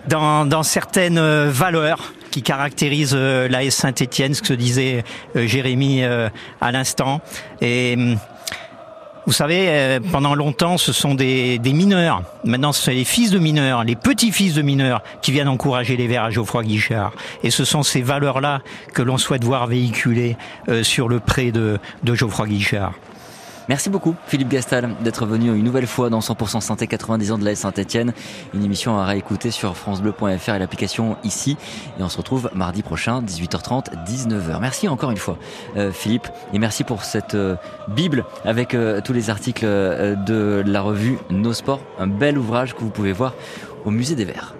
dans, 0.09 0.63
certaines 0.63 1.21
valeurs 1.49 2.13
qui 2.31 2.43
caractérisent 2.43 3.15
euh, 3.15 3.49
l'AS 3.49 3.71
Saint-Étienne, 3.71 4.35
ce 4.35 4.43
que 4.43 4.55
disait 4.55 5.05
euh, 5.37 5.47
Jérémy 5.47 6.03
à 6.03 6.73
l'instant. 6.73 7.21
Et 7.61 7.95
hum, 7.97 8.17
vous 9.31 9.37
savez, 9.37 10.01
pendant 10.11 10.35
longtemps, 10.35 10.77
ce 10.77 10.93
sont 10.93 11.15
des, 11.15 11.61
mineurs. 11.65 12.25
Maintenant, 12.43 12.73
ce 12.73 12.83
sont 12.83 12.91
les 12.91 13.05
fils 13.05 13.31
de 13.31 13.39
mineurs, 13.39 13.85
les 13.85 13.95
petits-fils 13.95 14.55
de 14.55 14.63
mineurs 14.63 15.05
qui 15.23 15.31
viennent 15.31 15.47
encourager 15.47 15.97
les 15.97 16.09
Verts 16.09 16.25
à 16.25 16.31
Geoffroy 16.31 16.65
Guichard. 16.65 17.13
Et 17.45 17.51
ce 17.51 17.65
sont 17.65 17.85
ces 17.85 18.03
valeurs-là 18.03 18.63
que 18.93 19.03
l'on 19.03 19.19
souhaite 19.19 19.45
voir 19.45 19.69
véhiculer 19.69 20.37
sur 20.83 21.09
le 21.09 21.21
pré 21.21 21.53
de 21.53 21.79
Geoffroy 22.05 22.49
Guichard. 22.49 22.95
Merci 23.69 23.91
beaucoup 23.91 24.15
Philippe 24.27 24.49
Gastal 24.49 24.91
d'être 25.03 25.27
venu 25.27 25.55
une 25.55 25.65
nouvelle 25.65 25.87
fois 25.87 26.11
dans 26.11 26.21
100% 26.21 26.61
Santé 26.61 26.87
90 26.87 27.33
ans 27.33 27.39
de 27.39 27.45
la 27.45 27.55
Saint-Etienne. 27.55 28.13
Une 28.55 28.65
émission 28.65 28.99
à 28.99 29.05
réécouter 29.05 29.51
sur 29.51 29.77
francebleu.fr 29.77 30.55
et 30.55 30.59
l'application 30.59 31.17
ici. 31.25 31.57
Et 31.99 32.03
on 32.03 32.09
se 32.09 32.17
retrouve 32.17 32.51
mardi 32.55 32.83
prochain, 32.83 33.23
18h30, 33.23 34.05
19h. 34.07 34.61
Merci 34.61 34.89
encore 34.89 35.11
une 35.11 35.17
fois 35.17 35.39
euh, 35.77 35.93
Philippe 35.93 36.29
et 36.53 36.59
merci 36.59 36.85
pour 36.85 37.05
cette 37.05 37.35
euh, 37.35 37.57
Bible 37.89 38.25
avec 38.45 38.75
euh, 38.75 39.01
tous 39.01 39.13
les 39.13 39.31
articles 39.31 39.65
de 39.65 40.63
la 40.67 40.81
revue 40.81 41.19
Nos 41.31 41.53
Sports. 41.53 41.81
Un 41.99 42.07
bel 42.07 42.39
ouvrage 42.39 42.75
que 42.75 42.81
vous 42.81 42.91
pouvez 42.91 43.13
voir 43.13 43.35
au 43.85 43.91
musée 43.91 44.15
des 44.15 44.25
Verts. 44.25 44.60